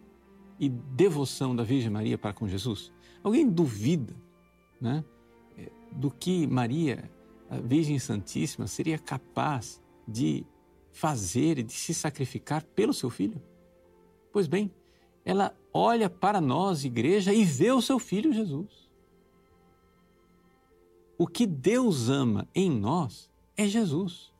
e 0.58 0.68
devoção 0.68 1.54
da 1.54 1.64
Virgem 1.64 1.90
Maria 1.90 2.16
para 2.16 2.32
com 2.32 2.46
Jesus? 2.46 2.92
Alguém 3.22 3.48
duvida 3.48 4.14
né, 4.80 5.04
do 5.92 6.10
que 6.10 6.46
Maria, 6.46 7.10
a 7.50 7.58
Virgem 7.58 7.98
Santíssima, 7.98 8.66
seria 8.66 8.98
capaz 8.98 9.82
de 10.06 10.46
fazer 10.92 11.58
e 11.58 11.62
de 11.62 11.72
se 11.72 11.92
sacrificar 11.92 12.64
pelo 12.64 12.92
seu 12.92 13.10
filho? 13.10 13.42
Pois 14.32 14.46
bem, 14.46 14.70
ela 15.24 15.54
olha 15.72 16.08
para 16.08 16.40
nós, 16.40 16.84
igreja, 16.84 17.34
e 17.34 17.44
vê 17.44 17.72
o 17.72 17.82
seu 17.82 17.98
filho 17.98 18.32
Jesus. 18.32 18.88
O 21.18 21.26
que 21.26 21.46
Deus 21.46 22.08
ama 22.08 22.46
em 22.54 22.70
nós 22.70 23.30
é 23.56 23.66
Jesus. 23.66 24.32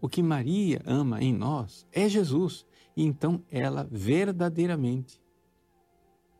O 0.00 0.08
que 0.08 0.22
Maria 0.22 0.80
ama 0.86 1.22
em 1.22 1.32
nós 1.32 1.86
é 1.92 2.08
Jesus. 2.08 2.66
E 2.96 3.04
então 3.04 3.42
ela 3.50 3.86
verdadeiramente 3.90 5.20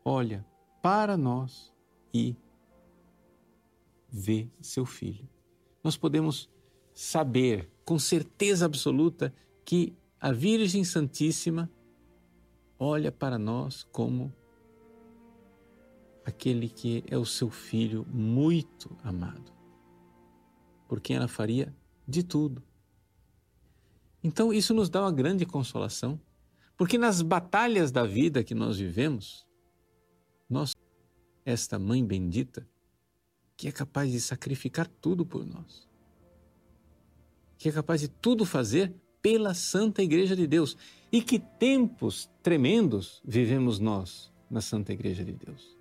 olha 0.03 0.45
para 0.81 1.15
nós 1.15 1.73
e 2.13 2.35
vê 4.09 4.49
seu 4.61 4.85
filho. 4.85 5.27
Nós 5.83 5.95
podemos 5.95 6.49
saber 6.93 7.69
com 7.85 7.97
certeza 7.97 8.65
absoluta 8.65 9.33
que 9.63 9.95
a 10.19 10.31
Virgem 10.31 10.83
Santíssima 10.83 11.69
olha 12.77 13.11
para 13.11 13.37
nós 13.37 13.83
como 13.91 14.33
aquele 16.25 16.69
que 16.69 17.03
é 17.07 17.17
o 17.17 17.25
seu 17.25 17.49
filho 17.49 18.05
muito 18.09 18.95
amado, 19.03 19.51
por 20.91 20.99
quem 20.99 21.15
ela 21.15 21.29
faria 21.29 21.73
de 22.05 22.21
tudo. 22.21 22.61
Então, 24.21 24.51
isso 24.51 24.73
nos 24.73 24.89
dá 24.89 24.99
uma 25.03 25.11
grande 25.13 25.45
consolação, 25.45 26.19
porque 26.75 26.97
nas 26.97 27.21
batalhas 27.21 27.93
da 27.93 28.03
vida 28.03 28.43
que 28.43 28.53
nós 28.53 28.77
vivemos, 28.77 29.47
nós, 30.49 30.75
esta 31.45 31.79
mãe 31.79 32.05
bendita, 32.05 32.67
que 33.55 33.69
é 33.69 33.71
capaz 33.71 34.11
de 34.11 34.19
sacrificar 34.19 34.85
tudo 34.85 35.25
por 35.25 35.45
nós, 35.45 35.87
que 37.57 37.69
é 37.69 37.71
capaz 37.71 38.01
de 38.01 38.09
tudo 38.09 38.45
fazer 38.45 38.93
pela 39.21 39.53
Santa 39.53 40.03
Igreja 40.03 40.35
de 40.35 40.45
Deus. 40.45 40.75
E 41.09 41.21
que 41.21 41.39
tempos 41.39 42.29
tremendos 42.43 43.21
vivemos 43.23 43.79
nós 43.79 44.29
na 44.49 44.59
Santa 44.59 44.91
Igreja 44.91 45.23
de 45.23 45.31
Deus. 45.31 45.77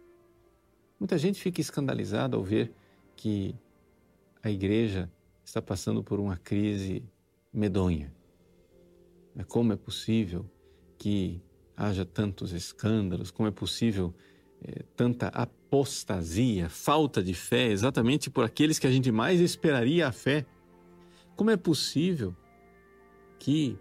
Muita 1.01 1.19
gente 1.19 1.41
fica 1.41 1.61
escandalizada 1.61 2.37
ao 2.37 2.45
ver 2.45 2.73
que 3.17 3.57
a 4.43 4.51
igreja 4.51 5.11
está 5.45 5.61
passando 5.61 6.03
por 6.03 6.21
uma 6.21 6.37
crise 6.37 7.03
medonha. 7.53 8.13
Como 9.49 9.73
é 9.73 9.77
possível 9.77 10.45
que 10.99 11.43
haja 11.77 12.05
tantos 12.05 12.53
escândalos? 12.53 13.31
Como 13.31 13.49
é 13.49 13.51
possível 13.51 14.15
é, 14.63 14.83
tanta 14.95 15.29
apostasia, 15.29 16.69
falta 16.69 17.23
de 17.23 17.33
fé, 17.33 17.69
exatamente 17.69 18.29
por 18.29 18.45
aqueles 18.45 18.79
que 18.79 18.87
a 18.87 18.91
gente 18.91 19.11
mais 19.11 19.41
esperaria 19.41 20.09
a 20.09 20.13
fé? 20.13 20.45
Como 21.37 21.51
é 21.51 21.57
possível 21.57 22.37
que 23.39 23.79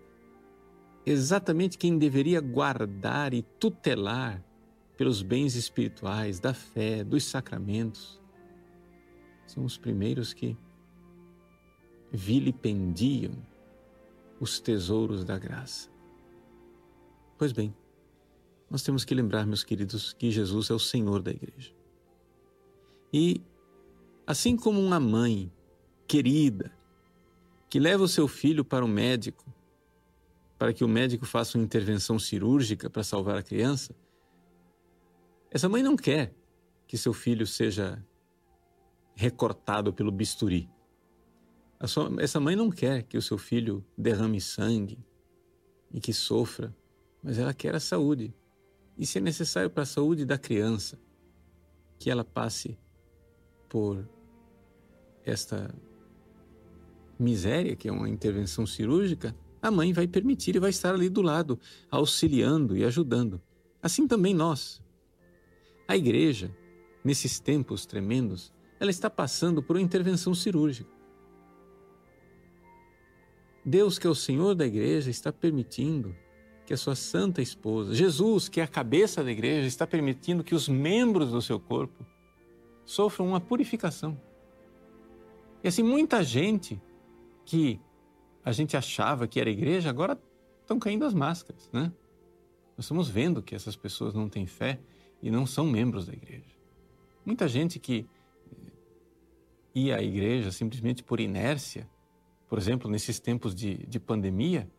exatamente 1.05 1.77
quem 1.77 1.97
deveria 1.97 2.39
guardar 2.39 3.33
e 3.33 3.41
tutelar 3.41 4.43
pelos 4.95 5.21
bens 5.21 5.55
espirituais, 5.55 6.39
da 6.39 6.53
fé, 6.53 7.03
dos 7.03 7.23
sacramentos, 7.23 8.18
são 9.49 9.65
os 9.65 9.77
primeiros 9.77 10.31
que 10.31 10.55
vilipendiam 12.11 13.33
os 14.39 14.59
tesouros 14.59 15.25
da 15.25 15.39
graça. 15.39 15.89
Pois 17.35 17.51
bem, 17.51 17.73
nós 18.69 18.83
temos 18.83 19.03
que 19.03 19.15
lembrar, 19.15 19.47
meus 19.47 19.63
queridos, 19.63 20.13
que 20.13 20.29
Jesus 20.29 20.69
é 20.69 20.73
o 20.73 20.79
Senhor 20.79 21.21
da 21.23 21.31
igreja. 21.31 21.73
E, 23.11 23.41
assim 24.27 24.55
como 24.55 24.79
uma 24.79 24.99
mãe 24.99 25.51
querida, 26.07 26.71
que 27.69 27.79
leva 27.79 28.03
o 28.03 28.07
seu 28.07 28.27
filho 28.27 28.63
para 28.63 28.85
o 28.85 28.87
médico, 28.87 29.51
para 30.59 30.73
que 30.73 30.83
o 30.83 30.87
médico 30.87 31.25
faça 31.25 31.57
uma 31.57 31.63
intervenção 31.63 32.19
cirúrgica 32.19 32.87
para 32.87 33.03
salvar 33.03 33.37
a 33.37 33.43
criança, 33.43 33.95
essa 35.49 35.67
mãe 35.67 35.81
não 35.81 35.95
quer 35.95 36.35
que 36.87 36.97
seu 36.97 37.13
filho 37.13 37.47
seja 37.47 38.03
recortado 39.19 39.91
pelo 39.91 40.13
bisturi. 40.13 40.69
Essa 42.21 42.39
mãe 42.39 42.55
não 42.55 42.71
quer 42.71 43.03
que 43.03 43.17
o 43.17 43.21
seu 43.21 43.37
filho 43.37 43.85
derrame 43.97 44.39
sangue 44.39 44.97
e 45.91 45.99
que 45.99 46.13
sofra, 46.13 46.73
mas 47.21 47.37
ela 47.37 47.53
quer 47.53 47.75
a 47.75 47.81
saúde. 47.81 48.33
E 48.97 49.05
se 49.05 49.17
é 49.17 49.21
necessário 49.21 49.69
para 49.69 49.83
a 49.83 49.85
saúde 49.85 50.25
da 50.25 50.37
criança, 50.37 50.97
que 51.97 52.09
ela 52.09 52.23
passe 52.23 52.77
por 53.67 54.07
esta 55.25 55.69
miséria, 57.19 57.75
que 57.75 57.89
é 57.89 57.91
uma 57.91 58.07
intervenção 58.07 58.65
cirúrgica, 58.65 59.35
a 59.61 59.69
mãe 59.69 59.91
vai 59.91 60.07
permitir 60.07 60.55
e 60.55 60.59
vai 60.59 60.69
estar 60.69 60.93
ali 60.93 61.09
do 61.09 61.21
lado, 61.21 61.59
auxiliando 61.91 62.77
e 62.77 62.85
ajudando. 62.85 63.41
Assim 63.83 64.07
também 64.07 64.33
nós, 64.33 64.81
a 65.85 65.97
igreja, 65.97 66.55
nesses 67.03 67.37
tempos 67.37 67.85
tremendos, 67.85 68.57
ela 68.79 68.89
está 68.89 69.09
passando 69.09 69.61
por 69.61 69.75
uma 69.75 69.81
intervenção 69.81 70.33
cirúrgica. 70.33 70.89
Deus, 73.65 73.99
que 73.99 74.07
é 74.07 74.09
o 74.09 74.15
Senhor 74.15 74.55
da 74.55 74.65
igreja, 74.65 75.09
está 75.09 75.31
permitindo 75.31 76.15
que 76.65 76.73
a 76.73 76.77
sua 76.77 76.95
santa 76.95 77.41
esposa, 77.41 77.93
Jesus, 77.93 78.47
que 78.47 78.61
é 78.61 78.63
a 78.63 78.67
cabeça 78.67 79.23
da 79.23 79.31
igreja, 79.31 79.67
está 79.67 79.85
permitindo 79.85 80.43
que 80.43 80.55
os 80.55 80.69
membros 80.69 81.31
do 81.31 81.41
seu 81.41 81.59
corpo 81.59 82.05
sofram 82.85 83.27
uma 83.27 83.41
purificação. 83.41 84.19
E 85.63 85.67
assim, 85.67 85.83
muita 85.83 86.23
gente 86.23 86.81
que 87.43 87.79
a 88.45 88.51
gente 88.51 88.77
achava 88.77 89.27
que 89.27 89.39
era 89.39 89.49
igreja, 89.49 89.89
agora 89.89 90.17
estão 90.61 90.79
caindo 90.79 91.05
as 91.05 91.13
máscaras, 91.13 91.69
né? 91.73 91.91
Nós 92.77 92.85
estamos 92.85 93.09
vendo 93.09 93.41
que 93.41 93.53
essas 93.53 93.75
pessoas 93.75 94.13
não 94.13 94.29
têm 94.29 94.45
fé 94.45 94.79
e 95.21 95.29
não 95.29 95.45
são 95.45 95.67
membros 95.67 96.05
da 96.05 96.13
igreja. 96.13 96.55
Muita 97.25 97.47
gente 97.47 97.77
que 97.77 98.07
ia 99.73 99.97
à 99.97 100.03
igreja 100.03 100.51
simplesmente 100.51 101.03
por 101.03 101.19
inércia, 101.19 101.87
por 102.47 102.57
exemplo, 102.57 102.89
nesses 102.89 103.19
tempos 103.19 103.53
de, 103.53 103.77
de 103.85 103.99
pandemia, 103.99 104.69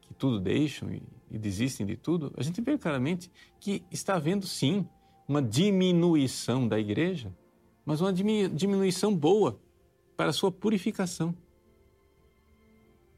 que 0.00 0.14
tudo 0.14 0.38
deixam 0.38 0.92
e, 0.92 1.02
e 1.30 1.38
desistem 1.38 1.84
de 1.84 1.96
tudo, 1.96 2.32
a 2.36 2.42
gente 2.42 2.60
vê 2.60 2.78
claramente 2.78 3.30
que 3.58 3.82
está 3.90 4.14
havendo 4.14 4.46
sim 4.46 4.86
uma 5.26 5.42
diminuição 5.42 6.68
da 6.68 6.78
igreja, 6.78 7.34
mas 7.84 8.00
uma 8.00 8.12
diminuição 8.12 9.14
boa 9.14 9.58
para 10.16 10.30
a 10.30 10.32
sua 10.32 10.52
purificação. 10.52 11.34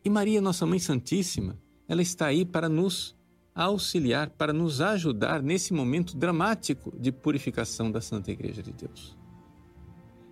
E 0.05 0.09
Maria, 0.09 0.41
nossa 0.41 0.65
Mãe 0.65 0.79
Santíssima, 0.79 1.59
ela 1.89 2.01
está 2.01 2.27
aí 2.27 2.45
para 2.45 2.69
nos 2.69 3.17
auxiliar, 3.55 4.31
para 4.31 4.53
nos 4.53 4.81
ajudar 4.81 5.43
nesse 5.43 5.73
momento 5.73 6.17
dramático 6.17 6.97
de 6.99 7.11
purificação 7.11 7.91
da 7.91 8.01
Santa 8.01 8.31
Igreja 8.31 8.63
de 8.63 8.73
Deus. 8.73 9.17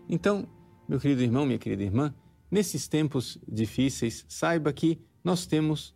Então, 0.08 0.48
meu 0.88 1.00
querido 1.00 1.22
irmão, 1.22 1.46
minha 1.46 1.58
querida 1.58 1.82
irmã, 1.82 2.14
nesses 2.50 2.86
tempos 2.86 3.38
difíceis, 3.48 4.24
saiba 4.28 4.72
que 4.72 5.00
nós 5.22 5.46
temos, 5.46 5.94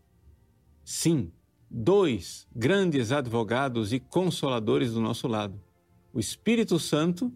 sim, 0.84 1.30
dois 1.70 2.48
grandes 2.54 3.12
advogados 3.12 3.92
e 3.92 4.00
consoladores 4.00 4.92
do 4.92 5.00
nosso 5.00 5.28
lado: 5.28 5.60
o 6.12 6.18
Espírito 6.18 6.78
Santo, 6.78 7.32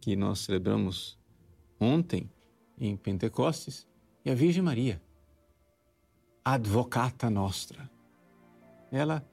que 0.00 0.14
nós 0.16 0.40
celebramos 0.40 1.18
ontem 1.78 2.30
em 2.78 2.96
Pentecostes, 2.96 3.86
e 4.24 4.30
a 4.30 4.34
Virgem 4.34 4.62
Maria, 4.62 5.02
advocata 6.44 7.28
nostra. 7.28 7.90
Ela, 8.90 9.26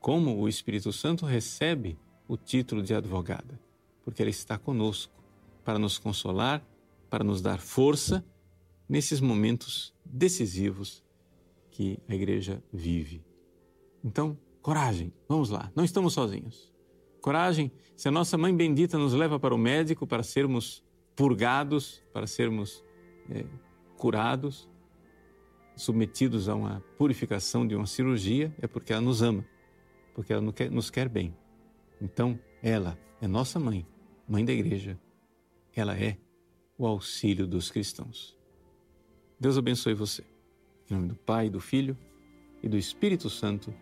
como 0.00 0.36
o 0.38 0.48
Espírito 0.48 0.92
Santo, 0.92 1.24
recebe 1.24 1.98
o 2.26 2.36
título 2.36 2.82
de 2.82 2.94
advogada, 2.94 3.60
porque 4.02 4.22
ela 4.22 4.30
está 4.30 4.58
conosco 4.58 5.23
para 5.64 5.78
nos 5.78 5.98
consolar, 5.98 6.64
para 7.08 7.24
nos 7.24 7.40
dar 7.40 7.58
força 7.58 8.24
nesses 8.88 9.20
momentos 9.20 9.94
decisivos 10.04 11.02
que 11.70 11.98
a 12.08 12.14
igreja 12.14 12.62
vive. 12.72 13.24
Então, 14.04 14.38
coragem, 14.60 15.12
vamos 15.28 15.50
lá, 15.50 15.72
não 15.74 15.84
estamos 15.84 16.12
sozinhos. 16.12 16.72
Coragem, 17.20 17.72
se 17.96 18.06
a 18.06 18.10
nossa 18.10 18.36
mãe 18.36 18.54
bendita 18.54 18.98
nos 18.98 19.14
leva 19.14 19.40
para 19.40 19.54
o 19.54 19.58
médico 19.58 20.06
para 20.06 20.22
sermos 20.22 20.84
purgados, 21.16 22.02
para 22.12 22.26
sermos 22.26 22.84
é, 23.30 23.44
curados, 23.96 24.68
submetidos 25.76 26.48
a 26.48 26.54
uma 26.54 26.80
purificação 26.98 27.66
de 27.66 27.74
uma 27.74 27.86
cirurgia 27.86 28.54
é 28.60 28.66
porque 28.66 28.92
ela 28.92 29.02
nos 29.02 29.22
ama, 29.22 29.44
porque 30.14 30.32
ela 30.32 30.42
nos 30.70 30.90
quer 30.90 31.08
bem. 31.08 31.34
Então, 32.00 32.38
ela 32.62 32.98
é 33.20 33.26
nossa 33.26 33.58
mãe, 33.58 33.86
mãe 34.28 34.44
da 34.44 34.52
igreja. 34.52 34.98
Ela 35.74 35.96
é 35.98 36.16
o 36.78 36.86
auxílio 36.86 37.46
dos 37.46 37.70
cristãos. 37.70 38.36
Deus 39.38 39.58
abençoe 39.58 39.94
você. 39.94 40.24
Em 40.90 40.94
nome 40.94 41.08
do 41.08 41.16
Pai, 41.16 41.48
do 41.48 41.60
Filho 41.60 41.96
e 42.62 42.68
do 42.68 42.76
Espírito 42.76 43.28
Santo. 43.28 43.74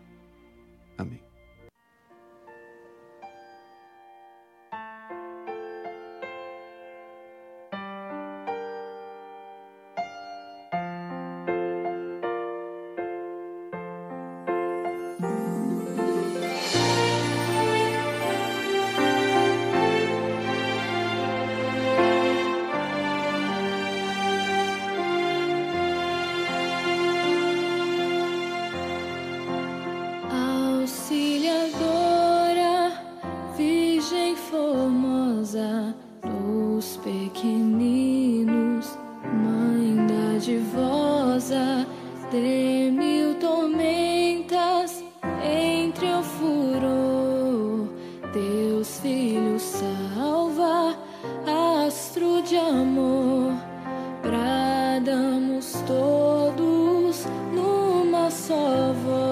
Amém. 0.97 1.32
Só 58.47 58.93
voz, 59.05 59.22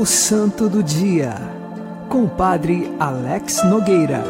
O 0.00 0.06
Santo 0.06 0.66
do 0.66 0.82
Dia, 0.82 1.34
com 2.08 2.24
o 2.24 2.30
Padre 2.30 2.84
Alex 2.98 3.62
Nogueira. 3.68 4.22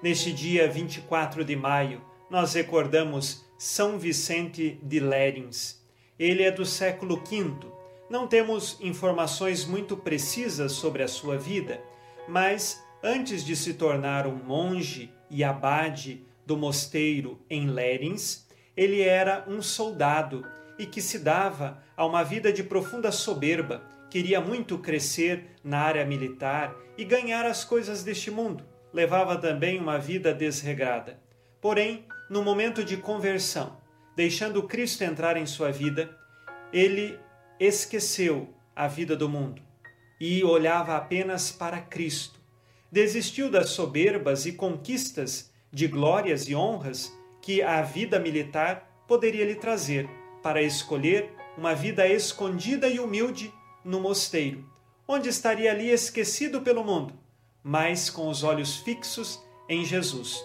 Neste 0.00 0.32
dia 0.32 0.70
24 0.70 1.44
de 1.44 1.56
maio, 1.56 2.00
nós 2.30 2.54
recordamos 2.54 3.44
São 3.58 3.98
Vicente 3.98 4.78
de 4.84 5.00
Lérins. 5.00 5.82
Ele 6.16 6.44
é 6.44 6.52
do 6.52 6.64
século 6.64 7.16
V. 7.28 7.56
Não 8.08 8.28
temos 8.28 8.78
informações 8.80 9.66
muito 9.66 9.96
precisas 9.96 10.70
sobre 10.70 11.02
a 11.02 11.08
sua 11.08 11.36
vida, 11.36 11.82
mas 12.28 12.80
antes 13.02 13.44
de 13.44 13.56
se 13.56 13.74
tornar 13.74 14.28
um 14.28 14.36
monge 14.36 15.12
e 15.28 15.42
abade 15.42 16.24
do 16.46 16.56
mosteiro 16.56 17.40
em 17.50 17.66
Lérins, 17.66 18.46
ele 18.76 19.02
era 19.02 19.44
um 19.48 19.60
soldado 19.60 20.46
e 20.78 20.86
que 20.86 21.02
se 21.02 21.18
dava 21.18 21.82
a 21.96 22.06
uma 22.06 22.22
vida 22.22 22.52
de 22.52 22.62
profunda 22.62 23.10
soberba, 23.10 23.82
queria 24.08 24.40
muito 24.40 24.78
crescer 24.78 25.56
na 25.62 25.80
área 25.80 26.04
militar 26.04 26.74
e 26.96 27.04
ganhar 27.04 27.44
as 27.44 27.64
coisas 27.64 28.02
deste 28.02 28.30
mundo. 28.30 28.64
Levava 28.92 29.36
também 29.36 29.78
uma 29.78 29.98
vida 29.98 30.32
desregrada. 30.32 31.20
Porém, 31.60 32.06
no 32.30 32.42
momento 32.42 32.84
de 32.84 32.96
conversão, 32.96 33.76
deixando 34.16 34.62
Cristo 34.62 35.02
entrar 35.02 35.36
em 35.36 35.46
sua 35.46 35.70
vida, 35.70 36.16
ele 36.72 37.18
esqueceu 37.58 38.54
a 38.74 38.86
vida 38.86 39.16
do 39.16 39.28
mundo 39.28 39.60
e 40.20 40.42
olhava 40.44 40.96
apenas 40.96 41.50
para 41.50 41.80
Cristo. 41.80 42.38
Desistiu 42.90 43.50
das 43.50 43.70
soberbas 43.70 44.46
e 44.46 44.52
conquistas 44.52 45.52
de 45.70 45.86
glórias 45.86 46.48
e 46.48 46.54
honras 46.54 47.12
que 47.42 47.62
a 47.62 47.82
vida 47.82 48.18
militar 48.18 49.04
poderia 49.06 49.44
lhe 49.44 49.54
trazer 49.54 50.08
para 50.42 50.62
escolher 50.62 51.34
uma 51.56 51.74
vida 51.74 52.06
escondida 52.06 52.88
e 52.88 53.00
humilde 53.00 53.52
no 53.84 54.00
mosteiro, 54.00 54.64
onde 55.06 55.28
estaria 55.28 55.70
ali 55.70 55.90
esquecido 55.90 56.60
pelo 56.60 56.84
mundo, 56.84 57.14
mas 57.62 58.10
com 58.10 58.28
os 58.28 58.42
olhos 58.42 58.76
fixos 58.76 59.42
em 59.68 59.84
Jesus. 59.84 60.44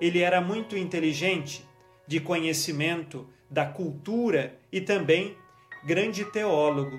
Ele 0.00 0.20
era 0.20 0.40
muito 0.40 0.76
inteligente, 0.76 1.66
de 2.06 2.18
conhecimento 2.18 3.28
da 3.50 3.66
cultura 3.66 4.58
e 4.72 4.80
também 4.80 5.36
grande 5.84 6.24
teólogo. 6.24 6.98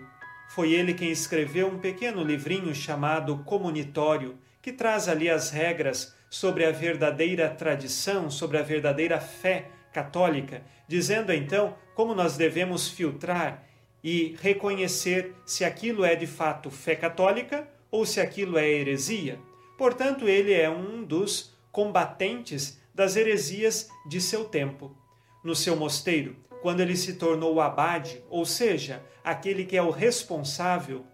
Foi 0.49 0.71
ele 0.71 0.93
quem 0.93 1.09
escreveu 1.09 1.67
um 1.67 1.79
pequeno 1.79 2.23
livrinho 2.23 2.73
chamado 2.73 3.39
Comunitório, 3.39 4.37
que 4.61 4.71
traz 4.71 5.07
ali 5.07 5.29
as 5.29 5.49
regras 5.49 6.15
sobre 6.29 6.65
a 6.65 6.71
verdadeira 6.71 7.49
tradição, 7.49 8.29
sobre 8.29 8.57
a 8.57 8.61
verdadeira 8.61 9.19
fé 9.19 9.69
católica, 9.91 10.63
dizendo 10.87 11.33
então 11.33 11.75
como 11.99 12.15
nós 12.15 12.37
devemos 12.37 12.87
filtrar 12.87 13.67
e 14.01 14.33
reconhecer 14.39 15.35
se 15.45 15.65
aquilo 15.65 16.05
é 16.05 16.15
de 16.15 16.25
fato 16.25 16.71
fé 16.71 16.95
católica 16.95 17.67
ou 17.91 18.05
se 18.05 18.21
aquilo 18.21 18.57
é 18.57 18.65
heresia. 18.65 19.37
Portanto, 19.77 20.25
ele 20.25 20.53
é 20.53 20.69
um 20.69 21.03
dos 21.03 21.53
combatentes 21.73 22.79
das 22.95 23.17
heresias 23.17 23.89
de 24.07 24.21
seu 24.21 24.45
tempo. 24.45 24.95
No 25.43 25.53
seu 25.53 25.75
mosteiro, 25.75 26.37
quando 26.61 26.79
ele 26.79 26.95
se 26.95 27.15
tornou 27.15 27.59
abade, 27.59 28.23
ou 28.29 28.45
seja, 28.45 29.03
aquele 29.21 29.65
que 29.65 29.75
é 29.75 29.81
o 29.81 29.91
responsável, 29.91 31.05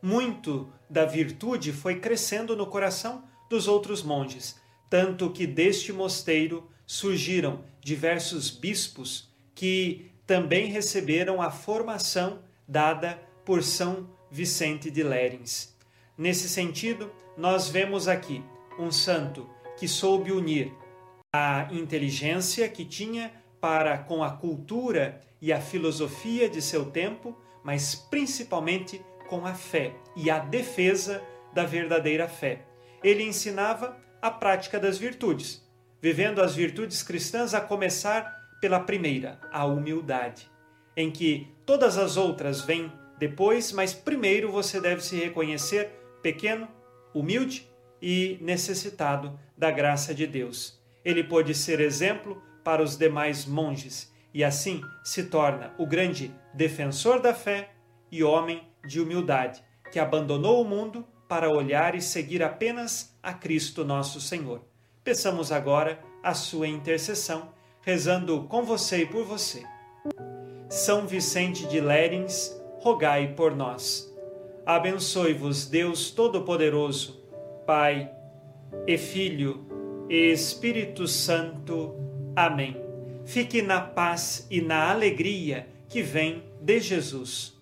muito 0.00 0.72
da 0.88 1.04
virtude 1.04 1.70
foi 1.70 2.00
crescendo 2.00 2.56
no 2.56 2.66
coração 2.66 3.24
dos 3.50 3.68
outros 3.68 4.02
monges, 4.02 4.58
tanto 4.88 5.28
que 5.28 5.46
deste 5.46 5.92
mosteiro 5.92 6.66
surgiram 6.86 7.62
diversos 7.82 8.48
bispos 8.48 9.27
que 9.58 10.12
também 10.24 10.66
receberam 10.66 11.42
a 11.42 11.50
formação 11.50 12.44
dada 12.68 13.20
por 13.44 13.64
São 13.64 14.08
Vicente 14.30 14.88
de 14.88 15.02
Lérins. 15.02 15.76
Nesse 16.16 16.48
sentido, 16.48 17.10
nós 17.36 17.68
vemos 17.68 18.06
aqui 18.06 18.40
um 18.78 18.92
santo 18.92 19.50
que 19.76 19.88
soube 19.88 20.30
unir 20.30 20.72
a 21.32 21.66
inteligência 21.72 22.68
que 22.68 22.84
tinha 22.84 23.32
para 23.60 23.98
com 23.98 24.22
a 24.22 24.30
cultura 24.30 25.20
e 25.42 25.52
a 25.52 25.60
filosofia 25.60 26.48
de 26.48 26.62
seu 26.62 26.92
tempo, 26.92 27.36
mas 27.64 27.96
principalmente 27.96 29.04
com 29.28 29.44
a 29.44 29.54
fé 29.54 29.92
e 30.14 30.30
a 30.30 30.38
defesa 30.38 31.20
da 31.52 31.64
verdadeira 31.64 32.28
fé. 32.28 32.64
Ele 33.02 33.24
ensinava 33.24 33.96
a 34.22 34.30
prática 34.30 34.78
das 34.78 34.98
virtudes, 34.98 35.68
vivendo 36.00 36.40
as 36.40 36.54
virtudes 36.54 37.02
cristãs 37.02 37.54
a 37.54 37.60
começar 37.60 38.37
pela 38.60 38.80
primeira, 38.80 39.38
a 39.52 39.64
humildade, 39.64 40.50
em 40.96 41.10
que 41.10 41.48
todas 41.64 41.96
as 41.96 42.16
outras 42.16 42.60
vêm 42.60 42.92
depois, 43.18 43.72
mas 43.72 43.92
primeiro 43.94 44.50
você 44.50 44.80
deve 44.80 45.02
se 45.02 45.16
reconhecer 45.16 45.90
pequeno, 46.22 46.68
humilde 47.14 47.68
e 48.00 48.38
necessitado 48.40 49.38
da 49.56 49.70
graça 49.70 50.14
de 50.14 50.26
Deus. 50.26 50.80
Ele 51.04 51.24
pôde 51.24 51.54
ser 51.54 51.80
exemplo 51.80 52.42
para 52.62 52.82
os 52.82 52.96
demais 52.96 53.44
monges 53.44 54.12
e 54.32 54.44
assim 54.44 54.82
se 55.02 55.24
torna 55.24 55.74
o 55.78 55.86
grande 55.86 56.32
defensor 56.54 57.20
da 57.20 57.34
fé 57.34 57.70
e 58.10 58.22
homem 58.22 58.62
de 58.86 59.00
humildade, 59.00 59.62
que 59.90 59.98
abandonou 59.98 60.62
o 60.62 60.68
mundo 60.68 61.06
para 61.28 61.50
olhar 61.50 61.94
e 61.94 62.00
seguir 62.00 62.42
apenas 62.42 63.16
a 63.22 63.32
Cristo 63.32 63.84
nosso 63.84 64.20
Senhor. 64.20 64.64
Peçamos 65.02 65.50
agora 65.50 66.00
a 66.22 66.34
sua 66.34 66.68
intercessão, 66.68 67.52
rezando 67.88 68.42
com 68.42 68.64
você 68.64 68.98
e 68.98 69.06
por 69.06 69.24
você. 69.24 69.62
São 70.68 71.06
Vicente 71.06 71.66
de 71.66 71.80
Lérins, 71.80 72.54
rogai 72.80 73.28
por 73.28 73.56
nós. 73.56 74.14
Abençoe-vos 74.66 75.64
Deus 75.64 76.10
Todo-Poderoso, 76.10 77.18
Pai 77.66 78.12
e 78.86 78.98
Filho 78.98 79.66
e 80.06 80.30
Espírito 80.30 81.08
Santo. 81.08 81.94
Amém. 82.36 82.76
Fique 83.24 83.62
na 83.62 83.80
paz 83.80 84.46
e 84.50 84.60
na 84.60 84.90
alegria 84.90 85.66
que 85.88 86.02
vem 86.02 86.42
de 86.60 86.80
Jesus. 86.80 87.57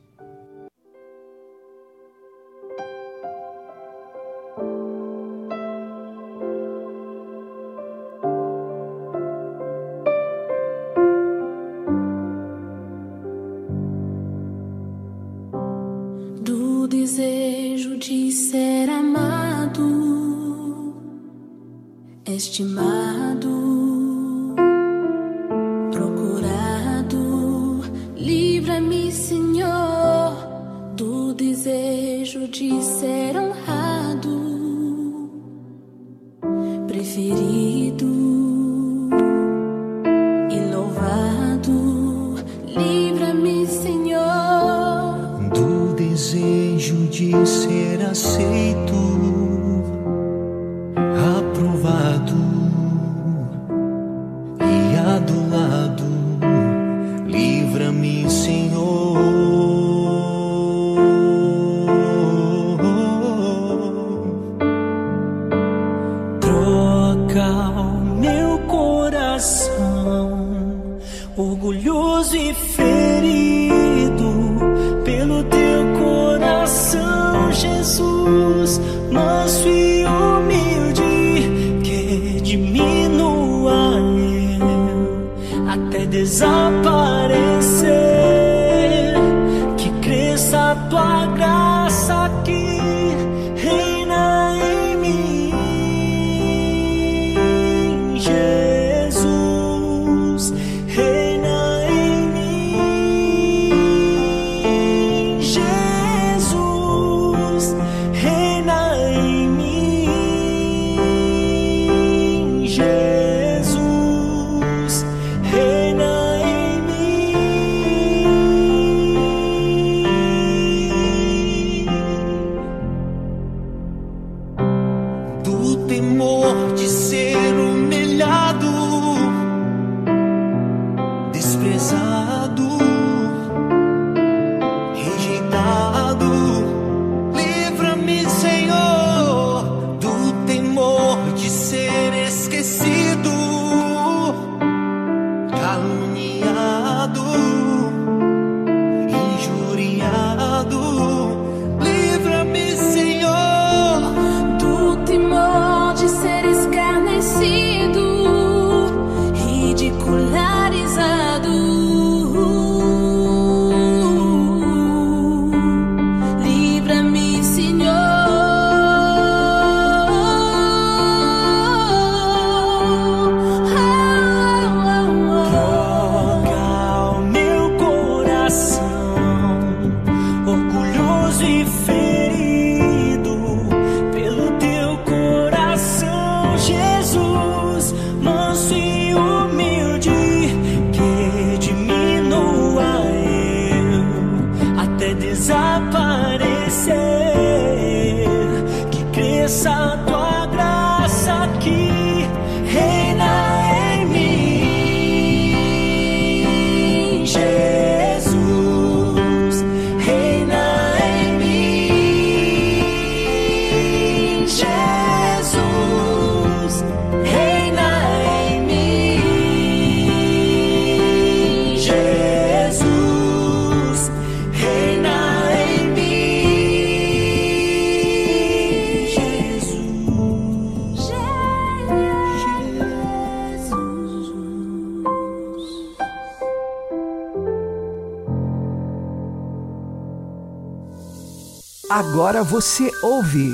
Agora 242.26 242.42
você 242.42 242.90
ouve 243.04 243.52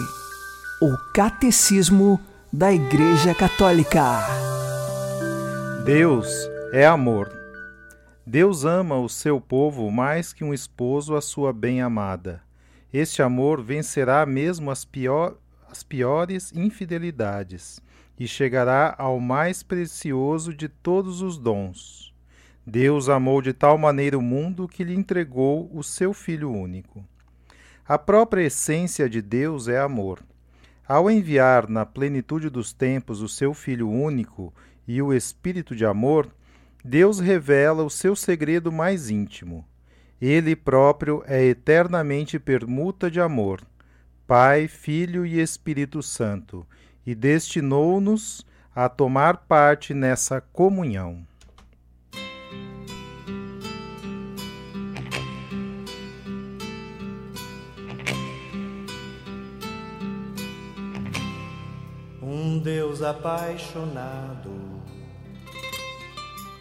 o 0.80 0.96
Catecismo 1.12 2.18
da 2.50 2.72
Igreja 2.72 3.34
Católica. 3.34 4.02
Deus 5.84 6.26
é 6.72 6.86
amor. 6.86 7.30
Deus 8.26 8.64
ama 8.64 8.96
o 8.96 9.10
seu 9.10 9.38
povo 9.38 9.90
mais 9.90 10.32
que 10.32 10.42
um 10.42 10.54
esposo 10.54 11.14
a 11.14 11.20
sua 11.20 11.52
bem-amada. 11.52 12.40
Este 12.90 13.20
amor 13.20 13.62
vencerá 13.62 14.24
mesmo 14.24 14.70
as, 14.70 14.86
pior, 14.86 15.36
as 15.70 15.82
piores 15.82 16.50
infidelidades 16.54 17.78
e 18.18 18.26
chegará 18.26 18.94
ao 18.96 19.20
mais 19.20 19.62
precioso 19.62 20.54
de 20.54 20.66
todos 20.66 21.20
os 21.20 21.36
dons. 21.36 22.14
Deus 22.66 23.10
amou 23.10 23.42
de 23.42 23.52
tal 23.52 23.76
maneira 23.76 24.16
o 24.16 24.22
mundo 24.22 24.66
que 24.66 24.82
lhe 24.82 24.94
entregou 24.94 25.70
o 25.74 25.82
seu 25.82 26.14
Filho 26.14 26.50
único. 26.50 27.04
A 27.86 27.98
própria 27.98 28.42
essência 28.42 29.08
de 29.08 29.20
Deus 29.20 29.66
é 29.66 29.78
amor. 29.78 30.20
Ao 30.86 31.10
enviar 31.10 31.68
na 31.68 31.84
plenitude 31.84 32.48
dos 32.48 32.72
tempos 32.72 33.20
o 33.20 33.28
seu 33.28 33.52
Filho 33.52 33.90
único 33.90 34.54
e 34.86 35.02
o 35.02 35.12
Espírito 35.12 35.74
de 35.74 35.84
amor, 35.84 36.28
Deus 36.84 37.18
revela 37.18 37.82
o 37.82 37.90
seu 37.90 38.14
segredo 38.14 38.70
mais 38.70 39.10
íntimo. 39.10 39.66
Ele 40.20 40.54
próprio 40.54 41.24
é 41.26 41.44
eternamente 41.44 42.38
permuta 42.38 43.10
de 43.10 43.20
amor, 43.20 43.62
Pai, 44.28 44.68
Filho 44.68 45.26
e 45.26 45.40
Espírito 45.40 46.02
Santo, 46.02 46.64
e 47.04 47.14
destinou-nos 47.14 48.46
a 48.74 48.88
tomar 48.88 49.38
parte 49.38 49.92
nessa 49.92 50.40
comunhão. 50.40 51.26
Um 62.42 62.58
Deus 62.58 63.02
apaixonado 63.02 64.50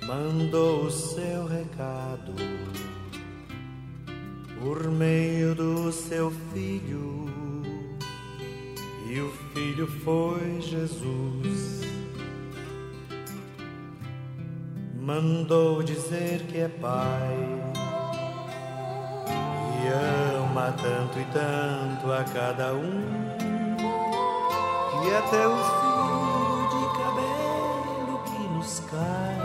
mandou 0.06 0.86
o 0.86 0.92
seu 0.92 1.48
recado 1.48 2.36
por 4.60 4.88
meio 4.92 5.56
do 5.56 5.92
seu 5.92 6.30
filho, 6.54 7.26
e 9.10 9.20
o 9.22 9.32
filho 9.56 9.88
foi 9.88 10.62
Jesus. 10.62 11.82
Mandou 15.02 15.82
dizer 15.82 16.44
que 16.44 16.60
é 16.60 16.68
pai 16.68 17.36
e 19.82 19.88
ama 20.38 20.76
tanto 20.80 21.20
e 21.20 21.26
tanto 21.34 22.12
a 22.12 22.24
cada 22.24 22.72
um 22.76 23.41
e 25.04 25.16
até 25.16 25.48
o 25.48 25.58
fio 25.58 26.68
de 26.70 26.84
cabelo 26.98 28.20
que 28.26 28.48
nos 28.50 28.80
cai, 28.92 29.38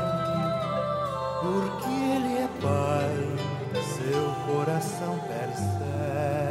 porque 1.40 1.90
Ele 1.90 2.38
é 2.38 2.48
Pai, 2.60 3.82
seu 3.94 4.24
coração 4.46 5.18
percebe. 5.26 6.45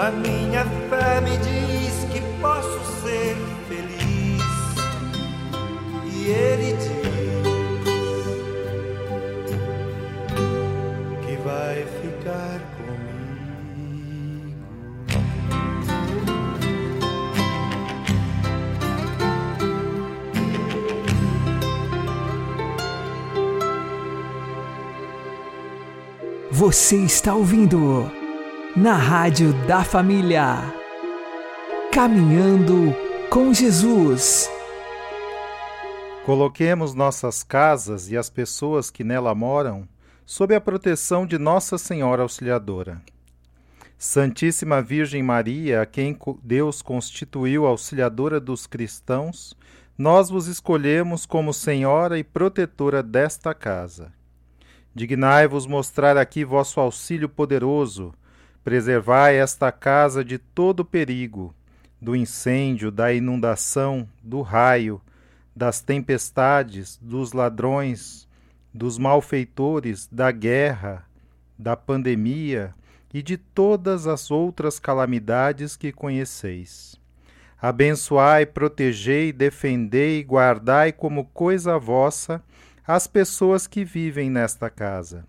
A 0.00 0.10
minha 0.10 0.64
fé 0.88 1.20
me 1.20 1.36
diz 1.36 2.04
que 2.10 2.22
posso 2.40 2.80
ser 3.02 3.36
feliz. 3.68 4.42
E 6.06 6.30
ele 6.30 6.72
diz 6.72 6.90
que 11.26 11.36
vai 11.44 11.84
ficar. 12.00 12.60
Você 26.50 26.96
está 26.96 27.34
ouvindo 27.34 28.19
na 28.76 28.94
Rádio 28.94 29.52
da 29.66 29.82
Família. 29.82 30.72
Caminhando 31.92 32.94
com 33.28 33.52
Jesus. 33.52 34.48
Coloquemos 36.24 36.94
nossas 36.94 37.42
casas 37.42 38.12
e 38.12 38.16
as 38.16 38.30
pessoas 38.30 38.88
que 38.88 39.02
nela 39.02 39.34
moram 39.34 39.88
sob 40.24 40.54
a 40.54 40.60
proteção 40.60 41.26
de 41.26 41.36
Nossa 41.36 41.76
Senhora 41.76 42.22
Auxiliadora. 42.22 43.02
Santíssima 43.98 44.80
Virgem 44.80 45.22
Maria, 45.22 45.82
a 45.82 45.86
quem 45.86 46.16
Deus 46.40 46.80
constituiu 46.80 47.66
auxiliadora 47.66 48.38
dos 48.38 48.68
cristãos, 48.68 49.56
nós 49.98 50.30
vos 50.30 50.46
escolhemos 50.46 51.26
como 51.26 51.52
Senhora 51.52 52.18
e 52.18 52.22
protetora 52.22 53.02
desta 53.02 53.52
casa. 53.52 54.12
Dignai-vos 54.94 55.66
mostrar 55.66 56.16
aqui 56.16 56.44
vosso 56.44 56.80
auxílio 56.80 57.28
poderoso, 57.28 58.14
preservai 58.62 59.36
esta 59.36 59.72
casa 59.72 60.24
de 60.24 60.38
todo 60.38 60.84
perigo, 60.84 61.54
do 62.00 62.14
incêndio, 62.16 62.90
da 62.90 63.12
inundação, 63.12 64.08
do 64.22 64.40
raio, 64.42 65.00
das 65.54 65.80
tempestades, 65.80 66.98
dos 67.02 67.32
ladrões, 67.32 68.28
dos 68.72 68.98
malfeitores, 68.98 70.08
da 70.10 70.30
guerra, 70.30 71.04
da 71.58 71.76
pandemia 71.76 72.74
e 73.12 73.22
de 73.22 73.36
todas 73.36 74.06
as 74.06 74.30
outras 74.30 74.78
calamidades 74.78 75.76
que 75.76 75.92
conheceis. 75.92 76.98
Abençoai, 77.60 78.46
protegei, 78.46 79.32
defendei, 79.32 80.22
guardai 80.24 80.92
como 80.92 81.26
coisa 81.26 81.78
vossa 81.78 82.42
as 82.86 83.06
pessoas 83.06 83.66
que 83.66 83.84
vivem 83.84 84.30
nesta 84.30 84.70
casa. 84.70 85.26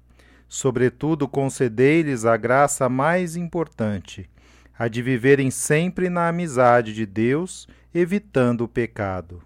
Sobretudo, 0.54 1.30
concedei-lhes 1.30 2.26
a 2.26 2.36
graça 2.36 2.89
mais 2.89 3.38
importante, 3.38 4.30
a 4.78 4.89
de 4.89 5.02
viverem 5.02 5.49
sempre 5.49 6.10
na 6.10 6.28
amizade 6.28 6.93
de 6.93 7.06
Deus, 7.06 7.70
evitando 7.95 8.66
o 8.66 8.68
pecado. 8.68 9.41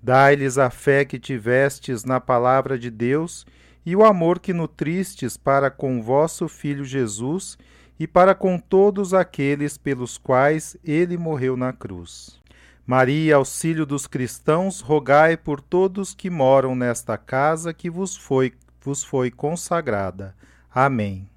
Dai-lhes 0.00 0.58
a 0.58 0.70
fé 0.70 1.04
que 1.04 1.18
tivestes 1.18 2.04
na 2.04 2.20
palavra 2.20 2.78
de 2.78 2.88
Deus 2.88 3.44
e 3.84 3.96
o 3.96 4.04
amor 4.04 4.38
que 4.38 4.52
nutristes 4.52 5.36
para 5.36 5.72
com 5.72 6.00
vosso 6.00 6.46
Filho 6.46 6.84
Jesus 6.84 7.58
e 7.98 8.06
para 8.06 8.32
com 8.32 8.60
todos 8.60 9.12
aqueles 9.12 9.76
pelos 9.76 10.18
quais 10.18 10.76
ele 10.84 11.18
morreu 11.18 11.56
na 11.56 11.72
cruz. 11.72 12.40
Maria, 12.86 13.34
auxílio 13.34 13.84
dos 13.84 14.06
cristãos, 14.06 14.80
rogai 14.80 15.36
por 15.36 15.60
todos 15.60 16.14
que 16.14 16.30
moram 16.30 16.76
nesta 16.76 17.18
casa 17.18 17.74
que 17.74 17.90
vos 17.90 18.16
foi, 18.16 18.52
vos 18.82 19.04
foi 19.04 19.30
consagrada. 19.30 20.34
Amém. 20.74 21.28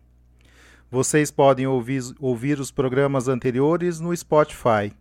Vocês 0.90 1.30
podem 1.30 1.68
ouvir, 1.68 2.02
ouvir 2.20 2.60
os 2.60 2.72
programas 2.72 3.28
anteriores 3.28 4.00
no 4.00 4.16
Spotify. 4.16 4.92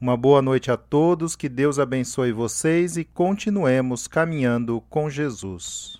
Uma 0.00 0.16
boa 0.16 0.40
noite 0.40 0.70
a 0.70 0.76
todos, 0.76 1.36
que 1.36 1.48
Deus 1.48 1.78
abençoe 1.78 2.32
vocês 2.32 2.96
e 2.96 3.04
continuemos 3.04 4.06
caminhando 4.08 4.80
com 4.88 5.10
Jesus. 5.10 5.99